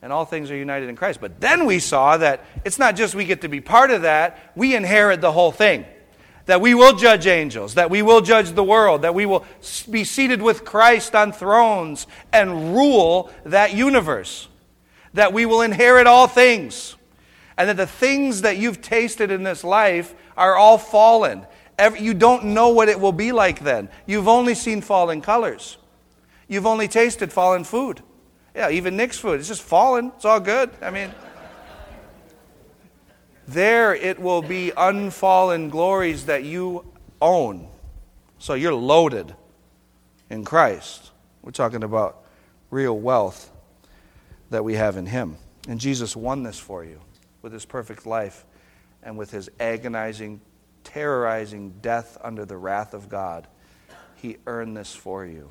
and 0.03 0.13
all 0.13 0.25
things 0.25 0.51
are 0.51 0.57
united 0.57 0.89
in 0.89 0.97
Christ. 0.97 1.21
But 1.21 1.41
then 1.41 1.67
we 1.67 1.79
saw 1.79 2.17
that 2.17 2.45
it's 2.65 2.79
not 2.79 2.97
just 2.97 3.15
we 3.15 3.25
get 3.25 3.43
to 3.43 3.49
be 3.49 3.61
part 3.61 3.91
of 3.91 4.03
that, 4.03 4.53
we 4.55 4.75
inherit 4.75 5.21
the 5.21 5.33
whole 5.33 5.53
thing. 5.53 5.85
That 6.47 6.61
we 6.61 6.75
will 6.75 6.97
judge 6.97 7.27
angels, 7.27 7.75
that 7.75 7.91
we 7.91 8.03
will 8.03 8.23
judge 8.23 8.53
the 8.53 8.65
world, 8.65 9.03
that 9.03 9.15
we 9.15 9.27
will 9.27 9.45
be 9.91 10.05
seated 10.05 10.43
with 10.43 10.65
Christ 10.65 11.15
on 11.15 11.33
thrones 11.33 12.07
and 12.33 12.75
rule 12.75 13.31
that 13.45 13.75
universe. 13.75 14.49
That 15.15 15.33
we 15.33 15.47
will 15.47 15.61
inherit 15.61 16.07
all 16.07 16.27
things. 16.27 16.97
And 17.57 17.69
that 17.69 17.77
the 17.77 17.87
things 17.87 18.41
that 18.41 18.57
you've 18.57 18.81
tasted 18.81 19.31
in 19.31 19.43
this 19.43 19.63
life 19.63 20.15
are 20.37 20.57
all 20.57 20.79
fallen. 20.79 21.47
You 21.99 22.15
don't 22.15 22.47
know 22.47 22.71
what 22.71 22.89
it 22.89 22.99
will 22.99 23.13
be 23.13 23.33
like 23.33 23.61
then. 23.61 23.91
You've 24.07 24.29
only 24.29 24.55
seen 24.55 24.81
fallen 24.81 25.21
colors, 25.21 25.77
you've 26.49 26.67
only 26.67 26.89
tasted 26.89 27.33
fallen 27.33 27.65
food. 27.65 28.03
Yeah, 28.55 28.71
even 28.71 28.97
Nick's 28.97 29.19
food. 29.19 29.39
It's 29.39 29.49
just 29.49 29.63
fallen. 29.63 30.13
It's 30.17 30.25
all 30.25 30.41
good. 30.41 30.71
I 30.83 30.91
mean, 30.91 31.15
there 33.47 33.95
it 33.95 34.19
will 34.19 34.43
be 34.43 34.73
unfallen 34.77 35.71
glories 35.71 36.27
that 36.27 36.45
you 36.45 36.85
own. 37.21 37.69
So 38.39 38.55
you're 38.55 38.75
loaded 38.75 39.35
in 40.31 40.45
Christ. 40.45 41.11
We're 41.43 41.51
talking 41.51 41.83
about 41.83 42.25
real 42.71 42.99
wealth 42.99 43.51
that 44.51 44.65
we 44.65 44.75
have 44.75 44.97
in 44.97 45.07
Him. 45.07 45.37
And 45.69 45.81
Jesus 45.81 46.17
won 46.17 46.43
this 46.43 46.59
for 46.59 46.85
you 46.85 47.01
with 47.43 47.53
His 47.53 47.65
perfect 47.65 48.07
life 48.07 48.45
and 49.03 49.17
with 49.17 49.31
His 49.31 49.51
agonizing, 49.59 50.41
terrorizing 50.85 51.75
death 51.83 52.19
under 52.23 52.45
the 52.45 52.57
wrath 52.57 52.95
of 52.95 53.09
God. 53.09 53.47
He 54.17 54.37
earned 54.47 54.77
this 54.77 54.95
for 54.95 55.25
you. 55.25 55.51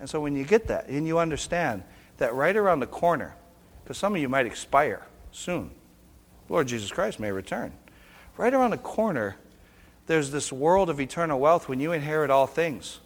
And 0.00 0.08
so 0.08 0.20
when 0.20 0.36
you 0.36 0.44
get 0.44 0.68
that 0.68 0.88
and 0.88 1.06
you 1.06 1.18
understand, 1.18 1.82
that 2.18 2.34
right 2.34 2.56
around 2.56 2.80
the 2.80 2.86
corner, 2.86 3.34
because 3.82 3.96
some 3.96 4.14
of 4.14 4.20
you 4.20 4.28
might 4.28 4.46
expire 4.46 5.06
soon, 5.32 5.70
Lord 6.48 6.68
Jesus 6.68 6.90
Christ 6.90 7.18
may 7.18 7.32
return. 7.32 7.72
Right 8.36 8.54
around 8.54 8.70
the 8.70 8.78
corner, 8.78 9.36
there's 10.06 10.30
this 10.30 10.52
world 10.52 10.90
of 10.90 11.00
eternal 11.00 11.40
wealth 11.40 11.68
when 11.68 11.80
you 11.80 11.92
inherit 11.92 12.30
all 12.30 12.46
things 12.46 13.00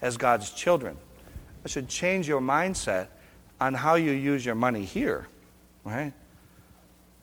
as 0.00 0.16
God's 0.16 0.50
children. 0.50 0.96
It 1.64 1.70
should 1.70 1.88
change 1.88 2.26
your 2.26 2.40
mindset 2.40 3.08
on 3.60 3.74
how 3.74 3.94
you 3.94 4.10
use 4.10 4.44
your 4.44 4.56
money 4.56 4.84
here, 4.84 5.28
right? 5.84 6.12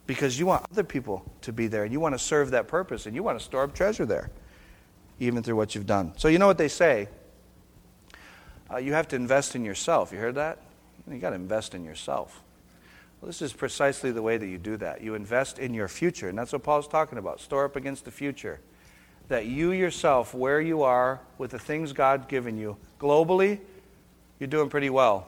Because 0.08 0.40
you 0.40 0.46
want 0.46 0.66
other 0.72 0.84
people 0.84 1.30
to 1.42 1.52
be 1.52 1.68
there 1.68 1.84
and 1.84 1.92
you 1.92 2.00
want 2.00 2.16
to 2.16 2.20
serve 2.20 2.52
that 2.52 2.68
purpose 2.68 3.06
and 3.06 3.16
you 3.16 3.22
want 3.22 3.38
to 3.38 3.44
store 3.44 3.64
up 3.64 3.76
treasure 3.76 4.06
there, 4.06 4.30
even 5.20 5.44
through 5.44 5.58
what 5.58 5.76
you've 5.76 5.86
done. 5.86 6.14
So, 6.18 6.30
you 6.30 6.40
know 6.40 6.48
what 6.48 6.58
they 6.58 6.70
say? 6.70 7.10
Uh, 8.72 8.78
you 8.78 8.94
have 8.94 9.08
to 9.10 9.16
invest 9.16 9.56
in 9.56 9.66
yourself. 9.66 10.14
You 10.14 10.20
heard 10.20 10.36
that? 10.36 10.60
You 11.10 11.20
got 11.20 11.30
to 11.30 11.36
invest 11.36 11.76
in 11.76 11.84
yourself. 11.84 12.42
Well, 13.20 13.28
this 13.28 13.42
is 13.42 13.52
precisely 13.52 14.12
the 14.12 14.22
way 14.22 14.38
that 14.38 14.48
you 14.48 14.58
do 14.58 14.78
that. 14.78 15.02
You 15.02 15.16
invest 15.16 15.60
in 15.60 15.74
your 15.74 15.88
future, 15.88 16.30
and 16.30 16.38
that's 16.38 16.54
what 16.54 16.64
Paul's 16.64 16.88
talking 16.88 17.18
about. 17.18 17.42
Store 17.42 17.66
up 17.66 17.76
against 17.76 18.06
the 18.06 18.12
future. 18.12 18.60
That 19.28 19.46
you 19.46 19.72
yourself, 19.72 20.34
where 20.34 20.62
you 20.62 20.84
are 20.84 21.20
with 21.38 21.52
the 21.52 21.60
things 21.60 21.92
God's 21.92 22.28
given 22.28 22.58
you, 22.58 22.78
globally, 23.00 23.60
you're 24.40 24.48
doing 24.48 24.70
pretty 24.70 24.90
well. 24.90 25.28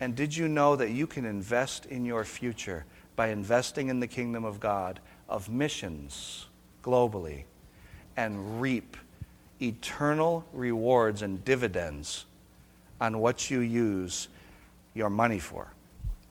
And 0.00 0.16
did 0.16 0.36
you 0.36 0.48
know 0.48 0.76
that 0.76 0.90
you 0.90 1.06
can 1.06 1.24
invest 1.24 1.86
in 1.86 2.04
your 2.04 2.24
future 2.24 2.84
by 3.16 3.28
investing 3.28 3.88
in 3.88 4.00
the 4.00 4.06
kingdom 4.06 4.44
of 4.44 4.58
God, 4.58 4.98
of 5.28 5.48
missions 5.48 6.46
globally, 6.82 7.44
and 8.16 8.60
reap 8.60 8.96
eternal 9.62 10.44
rewards 10.52 11.22
and 11.22 11.44
dividends 11.44 12.24
on 13.00 13.18
what 13.18 13.50
you 13.50 13.60
use 13.60 14.28
your 14.94 15.10
money 15.10 15.38
for. 15.38 15.72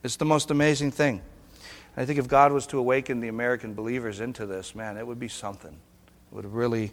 It's 0.02 0.16
the 0.16 0.24
most 0.24 0.50
amazing 0.50 0.90
thing. 0.90 1.22
I 1.96 2.04
think 2.04 2.18
if 2.18 2.26
God 2.26 2.52
was 2.52 2.66
to 2.68 2.78
awaken 2.78 3.20
the 3.20 3.28
American 3.28 3.74
believers 3.74 4.20
into 4.20 4.46
this, 4.46 4.74
man, 4.74 4.96
it 4.96 5.06
would 5.06 5.20
be 5.20 5.28
something. 5.28 5.72
It 5.72 6.34
would 6.34 6.52
really, 6.52 6.92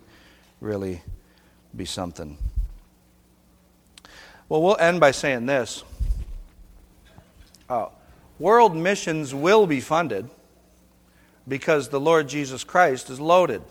really 0.60 1.02
be 1.76 1.86
something. 1.86 2.38
Well, 4.48 4.62
we'll 4.62 4.78
end 4.78 5.00
by 5.00 5.12
saying 5.12 5.46
this. 5.46 5.84
Uh, 7.70 7.88
world 8.38 8.76
missions 8.76 9.34
will 9.34 9.66
be 9.66 9.80
funded 9.80 10.30
because 11.48 11.90
the 11.90 12.00
Lord 12.00 12.28
Jesus 12.28 12.64
Christ 12.64 13.10
is 13.10 13.20
loaded. 13.20 13.62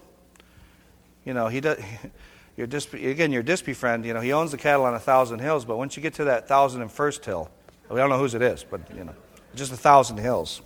You 1.24 1.34
know, 1.34 1.48
he 1.48 1.60
does. 1.60 1.78
Your 2.56 2.66
Dispy, 2.66 3.10
again, 3.10 3.32
your 3.32 3.42
Dispy 3.42 3.74
friend, 3.74 4.04
you 4.04 4.12
know, 4.12 4.20
he 4.20 4.34
owns 4.34 4.50
the 4.50 4.58
cattle 4.58 4.84
on 4.84 4.94
a 4.94 4.98
thousand 4.98 5.38
hills, 5.38 5.64
but 5.64 5.78
once 5.78 5.96
you 5.96 6.02
get 6.02 6.12
to 6.14 6.24
that 6.24 6.46
thousand 6.46 6.82
and 6.82 6.92
first 6.92 7.24
hill, 7.24 7.50
we 7.90 7.96
don't 7.96 8.08
know 8.08 8.18
whose 8.18 8.34
it 8.34 8.42
is, 8.42 8.64
but 8.64 8.80
you 8.94 9.04
know, 9.04 9.14
just 9.54 9.72
a 9.72 9.76
thousand 9.76 10.18
hills. 10.18 10.62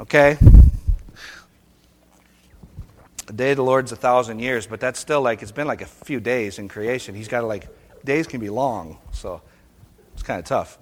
Okay? 0.00 0.38
A 3.28 3.32
day 3.32 3.52
of 3.52 3.56
the 3.56 3.64
Lord's 3.64 3.92
a 3.92 3.96
thousand 3.96 4.40
years, 4.40 4.66
but 4.66 4.80
that's 4.80 4.98
still 4.98 5.22
like 5.22 5.42
it's 5.42 5.52
been 5.52 5.66
like 5.66 5.82
a 5.82 5.86
few 5.86 6.18
days 6.18 6.58
in 6.58 6.68
creation. 6.68 7.14
He's 7.14 7.28
got 7.28 7.42
to 7.42 7.46
like 7.46 7.68
days 8.04 8.26
can 8.26 8.40
be 8.40 8.50
long, 8.50 8.98
so 9.12 9.40
it's 10.14 10.22
kind 10.22 10.38
of 10.38 10.44
tough. 10.44 10.78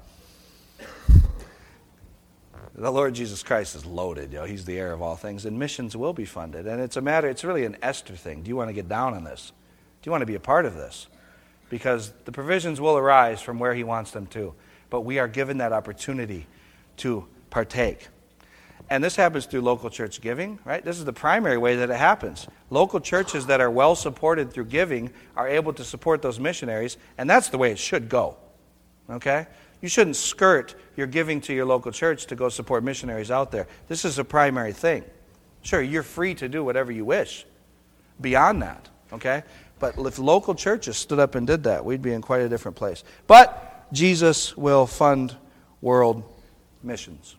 The 2.74 2.92
Lord 2.92 3.12
Jesus 3.12 3.42
Christ 3.42 3.74
is 3.74 3.84
loaded. 3.84 4.32
You 4.32 4.38
know, 4.38 4.44
he's 4.44 4.64
the 4.64 4.78
heir 4.78 4.92
of 4.92 5.02
all 5.02 5.16
things, 5.16 5.44
and 5.44 5.58
missions 5.58 5.96
will 5.96 6.12
be 6.12 6.24
funded. 6.24 6.68
And 6.68 6.80
it's 6.80 6.96
a 6.96 7.00
matter, 7.00 7.28
it's 7.28 7.42
really 7.42 7.64
an 7.64 7.76
Esther 7.82 8.14
thing. 8.14 8.42
Do 8.42 8.48
you 8.48 8.54
want 8.54 8.68
to 8.68 8.72
get 8.72 8.88
down 8.88 9.14
on 9.14 9.24
this? 9.24 9.52
Do 10.00 10.08
you 10.08 10.12
want 10.12 10.22
to 10.22 10.26
be 10.26 10.36
a 10.36 10.40
part 10.40 10.64
of 10.64 10.74
this? 10.74 11.08
Because 11.70 12.12
the 12.24 12.30
provisions 12.30 12.80
will 12.80 12.96
arise 12.96 13.42
from 13.42 13.58
where 13.58 13.74
he 13.74 13.82
wants 13.82 14.12
them 14.12 14.26
to. 14.28 14.54
But 14.90 15.02
we 15.02 15.18
are 15.18 15.28
given 15.28 15.58
that 15.58 15.72
opportunity 15.72 16.46
to 16.98 17.26
partake. 17.50 18.08
And 18.90 19.04
this 19.04 19.16
happens 19.16 19.44
through 19.46 19.60
local 19.60 19.90
church 19.90 20.20
giving, 20.20 20.58
right? 20.64 20.82
This 20.82 20.98
is 20.98 21.04
the 21.04 21.12
primary 21.12 21.58
way 21.58 21.76
that 21.76 21.90
it 21.90 21.96
happens. 21.96 22.46
Local 22.70 23.00
churches 23.00 23.46
that 23.46 23.60
are 23.60 23.70
well 23.70 23.94
supported 23.94 24.52
through 24.52 24.64
giving 24.66 25.10
are 25.36 25.46
able 25.46 25.74
to 25.74 25.84
support 25.84 26.22
those 26.22 26.40
missionaries, 26.40 26.96
and 27.18 27.28
that's 27.28 27.48
the 27.48 27.58
way 27.58 27.70
it 27.70 27.78
should 27.78 28.08
go. 28.08 28.36
Okay? 29.10 29.46
You 29.82 29.88
shouldn't 29.88 30.16
skirt 30.16 30.74
your 30.96 31.06
giving 31.06 31.40
to 31.42 31.54
your 31.54 31.66
local 31.66 31.92
church 31.92 32.26
to 32.26 32.34
go 32.34 32.48
support 32.48 32.82
missionaries 32.82 33.30
out 33.30 33.50
there. 33.50 33.66
This 33.88 34.04
is 34.04 34.18
a 34.18 34.24
primary 34.24 34.72
thing. 34.72 35.04
Sure, 35.62 35.82
you're 35.82 36.02
free 36.02 36.34
to 36.36 36.48
do 36.48 36.64
whatever 36.64 36.90
you 36.90 37.04
wish 37.04 37.44
beyond 38.20 38.62
that, 38.62 38.88
okay? 39.12 39.42
But 39.78 39.96
if 39.98 40.18
local 40.18 40.54
churches 40.54 40.96
stood 40.96 41.18
up 41.18 41.34
and 41.34 41.46
did 41.46 41.64
that, 41.64 41.84
we'd 41.84 42.02
be 42.02 42.12
in 42.12 42.22
quite 42.22 42.40
a 42.40 42.48
different 42.48 42.76
place. 42.76 43.04
But 43.26 43.67
Jesus 43.92 44.56
will 44.56 44.86
fund 44.86 45.36
world 45.80 46.22
missions. 46.82 47.36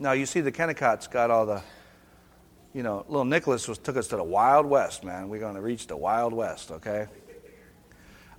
Now, 0.00 0.12
you 0.12 0.26
see, 0.26 0.40
the 0.40 0.52
Kennicotts 0.52 1.10
got 1.10 1.30
all 1.30 1.46
the, 1.46 1.62
you 2.72 2.82
know, 2.82 3.04
little 3.08 3.24
Nicholas 3.24 3.68
was, 3.68 3.78
took 3.78 3.96
us 3.96 4.08
to 4.08 4.16
the 4.16 4.24
Wild 4.24 4.66
West, 4.66 5.04
man. 5.04 5.28
We're 5.28 5.40
going 5.40 5.54
to 5.54 5.60
reach 5.60 5.86
the 5.86 5.96
Wild 5.96 6.32
West, 6.32 6.70
okay? 6.70 7.06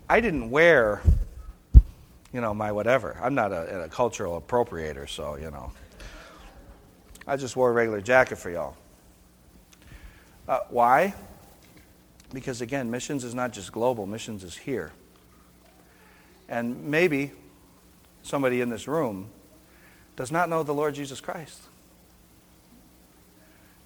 I 0.10 0.20
didn't 0.20 0.50
wear 0.50 1.02
you 2.36 2.42
know, 2.42 2.54
my 2.54 2.70
whatever. 2.74 3.18
I'm 3.24 3.34
not 3.34 3.54
a, 3.54 3.84
a 3.84 3.88
cultural 3.88 4.42
appropriator, 4.42 5.08
so, 5.08 5.38
you 5.38 5.50
know. 5.52 5.72
I 7.26 7.38
just 7.38 7.56
wore 7.56 7.70
a 7.70 7.72
regular 7.72 8.02
jacket 8.02 8.38
for 8.38 8.50
y'all. 8.50 8.76
Uh, 10.46 10.60
why? 10.70 11.14
Because, 12.34 12.60
again, 12.60 12.92
missions 12.92 13.24
is 13.24 13.34
not 13.34 13.54
just 13.54 13.72
global, 13.72 14.06
missions 14.06 14.44
is 14.44 14.58
here. 14.58 14.92
And 16.48 16.86
maybe 16.86 17.32
somebody 18.24 18.62
in 18.62 18.70
this 18.70 18.88
room 18.88 19.30
does 20.16 20.32
not 20.32 20.50
know 20.50 20.64
the 20.64 20.74
Lord 20.74 20.96
Jesus 20.96 21.20
Christ. 21.20 21.62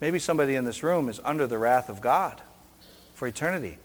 Maybe 0.01 0.19
somebody 0.19 0.55
in 0.55 0.65
this 0.65 0.83
room 0.83 1.09
is 1.09 1.19
under 1.25 1.47
the 1.47 1.57
wrath 1.57 1.89
of 1.89 2.01
God 2.01 2.41
for 3.13 3.27
eternity. 3.27 3.77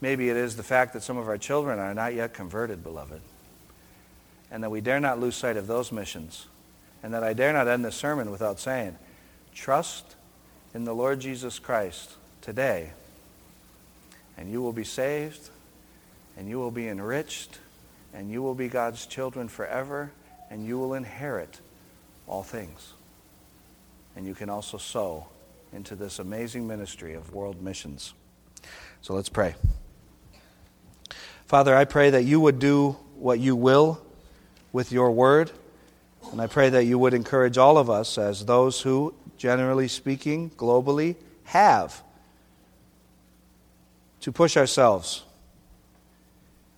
Maybe 0.00 0.28
it 0.28 0.36
is 0.36 0.56
the 0.56 0.62
fact 0.62 0.92
that 0.92 1.02
some 1.02 1.16
of 1.16 1.28
our 1.28 1.38
children 1.38 1.78
are 1.78 1.94
not 1.94 2.14
yet 2.14 2.34
converted, 2.34 2.82
beloved 2.82 3.20
and 4.54 4.62
that 4.62 4.70
we 4.70 4.80
dare 4.80 5.00
not 5.00 5.18
lose 5.18 5.34
sight 5.34 5.56
of 5.56 5.66
those 5.66 5.90
missions. 5.90 6.46
And 7.02 7.12
that 7.12 7.24
I 7.24 7.32
dare 7.32 7.52
not 7.52 7.66
end 7.66 7.84
this 7.84 7.96
sermon 7.96 8.30
without 8.30 8.60
saying, 8.60 8.96
trust 9.52 10.14
in 10.72 10.84
the 10.84 10.94
Lord 10.94 11.18
Jesus 11.18 11.58
Christ 11.58 12.12
today, 12.40 12.92
and 14.38 14.48
you 14.48 14.62
will 14.62 14.72
be 14.72 14.84
saved, 14.84 15.50
and 16.36 16.48
you 16.48 16.58
will 16.58 16.70
be 16.70 16.88
enriched, 16.88 17.58
and 18.12 18.30
you 18.30 18.42
will 18.42 18.54
be 18.54 18.68
God's 18.68 19.06
children 19.06 19.48
forever, 19.48 20.12
and 20.50 20.66
you 20.66 20.78
will 20.78 20.94
inherit 20.94 21.60
all 22.26 22.42
things. 22.42 22.92
And 24.16 24.26
you 24.26 24.34
can 24.34 24.48
also 24.48 24.78
sow 24.78 25.26
into 25.72 25.96
this 25.96 26.18
amazing 26.18 26.66
ministry 26.66 27.14
of 27.14 27.34
world 27.34 27.60
missions. 27.60 28.14
So 29.02 29.14
let's 29.14 29.28
pray. 29.28 29.54
Father, 31.46 31.74
I 31.76 31.84
pray 31.84 32.10
that 32.10 32.24
you 32.24 32.40
would 32.40 32.58
do 32.58 32.96
what 33.16 33.38
you 33.38 33.56
will 33.56 34.00
with 34.72 34.92
your 34.92 35.10
word. 35.10 35.50
And 36.32 36.40
I 36.40 36.46
pray 36.46 36.70
that 36.70 36.84
you 36.84 36.98
would 36.98 37.14
encourage 37.14 37.58
all 37.58 37.78
of 37.78 37.90
us 37.90 38.18
as 38.18 38.44
those 38.44 38.80
who, 38.80 39.14
generally 39.36 39.88
speaking, 39.88 40.50
globally, 40.50 41.16
have 41.44 42.02
to 44.20 44.32
push 44.32 44.56
ourselves 44.56 45.22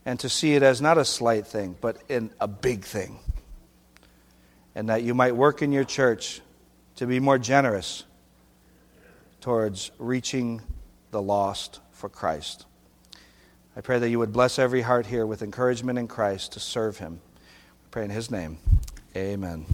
and 0.07 0.21
to 0.21 0.29
see 0.29 0.55
it 0.55 0.63
as 0.63 0.81
not 0.81 0.97
a 0.97 1.05
slight 1.05 1.47
thing, 1.47 1.77
but 1.81 1.99
in 2.09 2.31
a 2.41 2.47
big 2.47 2.85
thing. 2.85 3.19
And 4.75 4.89
that 4.89 5.03
you 5.03 5.15
might 5.15 5.35
work 5.35 5.63
in 5.63 5.73
your 5.73 5.85
church 5.85 6.41
to 6.95 7.07
be 7.07 7.19
more 7.19 7.39
generous 7.39 8.05
towards 9.41 9.91
reaching 9.99 10.63
the 11.11 11.21
lost 11.21 11.81
for 11.91 12.09
Christ. 12.09 12.67
I 13.77 13.81
pray 13.81 13.99
that 13.99 14.09
you 14.09 14.19
would 14.21 14.33
bless 14.33 14.59
every 14.59 14.83
heart 14.83 15.07
here 15.07 15.27
with 15.27 15.43
encouragement 15.43 15.99
in 15.99 16.07
Christ 16.07 16.53
to 16.53 16.61
serve 16.61 16.99
him. 16.99 17.21
Pray 17.91 18.05
in 18.05 18.11
his 18.11 18.31
name. 18.31 18.59
Amen. 19.17 19.67